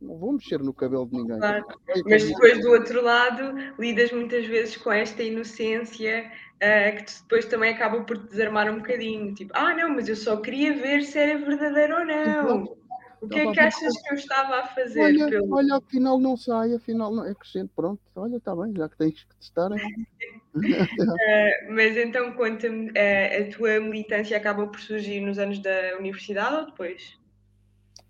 [0.00, 1.38] não vou mexer no cabelo de ninguém.
[1.38, 1.64] Claro.
[2.08, 6.30] Mas depois do outro lado, lidas muitas vezes com esta inocência
[6.62, 9.34] uh, que depois também acaba por te desarmar um bocadinho.
[9.34, 12.82] Tipo, ah, não, mas eu só queria ver se era verdadeiro ou não.
[13.20, 15.00] O que é que achas que eu estava a fazer?
[15.00, 15.54] Olha, pelo...
[15.54, 19.22] olha afinal não sai, afinal não é crescente, pronto, olha, está bem, já que tens
[19.22, 19.70] que testar.
[19.70, 19.76] uh,
[21.70, 26.66] mas então conta-me, uh, a tua militância acaba por surgir nos anos da universidade ou
[26.66, 27.16] depois?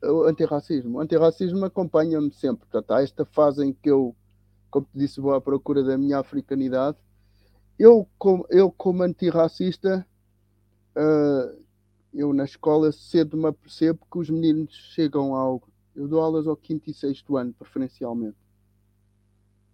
[0.03, 0.97] O antirracismo.
[0.97, 2.67] O antirracismo acompanha-me sempre.
[2.67, 4.17] Portanto, há esta fase em que eu,
[4.71, 6.97] como te disse, vou à procura da minha africanidade.
[7.79, 10.07] Eu, como, eu, como antirracista,
[10.97, 11.63] uh,
[12.13, 15.63] eu na escola cedo me apercebo que os meninos chegam ao.
[15.95, 18.37] Eu dou aulas ao quinto e sexto ano, preferencialmente.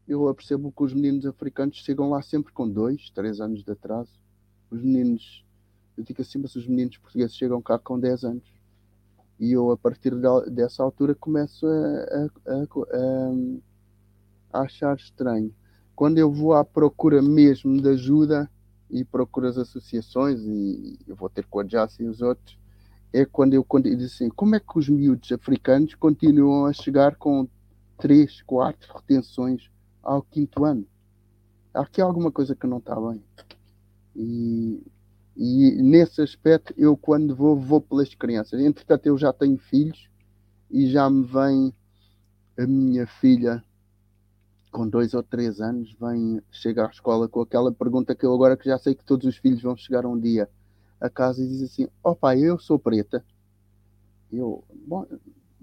[0.06, 4.18] Eu apercebo que os meninos africanos chegam lá sempre com dois, três anos de atraso.
[4.70, 5.44] Os meninos,
[5.96, 8.58] eu digo assim, mas os meninos portugueses chegam cá com 10 anos.
[9.38, 10.12] E eu, a partir
[10.50, 12.62] dessa altura, começo a, a,
[14.52, 15.54] a, a achar estranho.
[15.98, 18.48] Quando eu vou à procura mesmo de ajuda,
[18.88, 22.56] e procuro as associações e eu vou ter com a Jace e os outros,
[23.12, 26.72] é quando eu, quando eu digo assim, como é que os miúdos africanos continuam a
[26.72, 27.48] chegar com
[27.98, 29.68] três, quatro retenções
[30.00, 30.86] ao quinto ano?
[31.74, 33.20] Há aqui alguma coisa que não está bem.
[34.14, 34.80] E,
[35.36, 38.60] e nesse aspecto, eu quando vou, vou pelas crianças.
[38.60, 40.08] Entretanto, eu já tenho filhos
[40.70, 41.74] e já me vem
[42.56, 43.64] a minha filha
[44.78, 48.56] com dois ou três anos, vem, chega à escola com aquela pergunta que eu agora
[48.56, 50.48] que já sei que todos os filhos vão chegar um dia
[51.00, 53.24] a casa e diz assim, ó oh, pai, eu sou preta.
[54.32, 55.04] Eu, bom,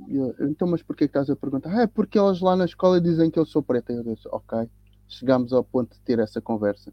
[0.10, 1.70] eu, então, mas porquê que estás a perguntar?
[1.74, 3.94] Ah, é porque elas lá na escola dizem que eu sou preta.
[3.94, 4.70] Eu disse, ok,
[5.08, 6.92] chegamos ao ponto de ter essa conversa.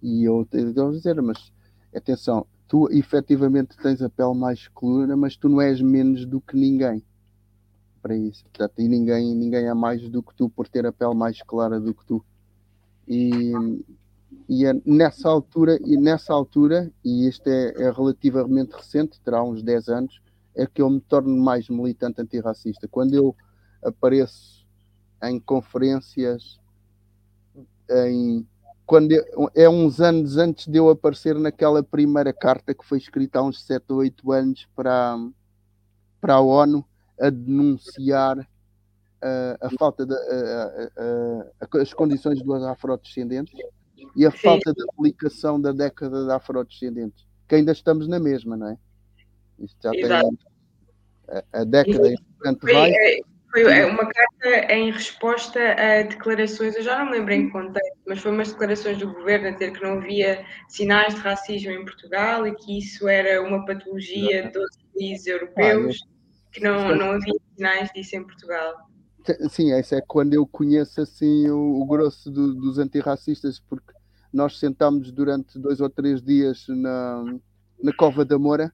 [0.00, 1.52] E eu devo dizer, mas
[1.92, 6.56] atenção, tu efetivamente tens a pele mais escura, mas tu não és menos do que
[6.56, 7.02] ninguém
[8.04, 8.44] para isso.
[8.44, 11.80] Portanto, e ninguém, ninguém é mais do que tu por ter a pele mais clara
[11.80, 12.22] do que tu.
[13.08, 13.52] E,
[14.46, 19.62] e é nessa altura, e nessa altura, e isto é, é, relativamente recente, terá uns
[19.62, 20.20] 10 anos,
[20.54, 22.86] é que eu me torno mais militante antirracista.
[22.86, 23.34] Quando eu
[23.82, 24.66] apareço
[25.22, 26.60] em conferências,
[27.90, 28.46] em,
[28.84, 33.38] quando eu, é uns anos antes de eu aparecer naquela primeira carta que foi escrita
[33.38, 35.16] há uns 7 ou 8 anos para,
[36.20, 36.84] para a ONU,
[37.20, 43.54] a denunciar uh, a falta de uh, as condições dos afrodescendentes
[44.16, 44.38] e a Sim.
[44.38, 48.78] falta de aplicação da década de afrodescendentes, que ainda estamos na mesma, não é?
[49.58, 50.28] Isto já Exato.
[50.28, 50.38] tem
[51.28, 52.14] a, a década
[52.60, 52.90] foi, vai.
[52.90, 57.98] É, foi uma carta em resposta a declarações, eu já não me lembro em contexto,
[58.06, 61.84] mas foi umas declarações do governo a dizer que não havia sinais de racismo em
[61.84, 65.98] Portugal e que isso era uma patologia de todos os países europeus.
[66.54, 68.88] Que não, não havia sinais disso em Portugal.
[69.48, 73.92] Sim, esse é quando eu conheço assim o, o grosso do, dos antirracistas, porque
[74.32, 77.24] nós sentámos durante dois ou três dias na,
[77.82, 78.72] na Cova da Moura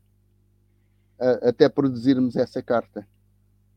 [1.18, 3.06] a, até produzirmos essa carta.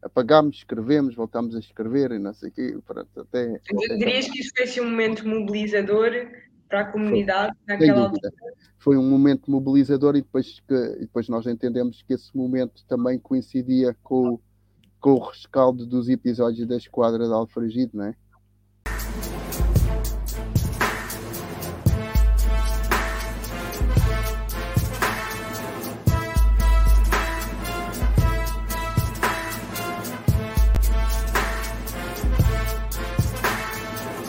[0.01, 2.77] Apagámos, escrevemos, voltámos a escrever e não sei o quê.
[2.85, 3.57] Pronto, até,
[3.97, 6.11] Dirias que isso foi assim, um momento mobilizador
[6.73, 8.33] para a comunidade foi, naquela altura?
[8.79, 13.19] Foi um momento mobilizador e depois, que, e depois nós entendemos que esse momento também
[13.19, 14.39] coincidia com,
[14.99, 18.15] com o rescaldo dos episódios da Esquadra de Alfragide, não é?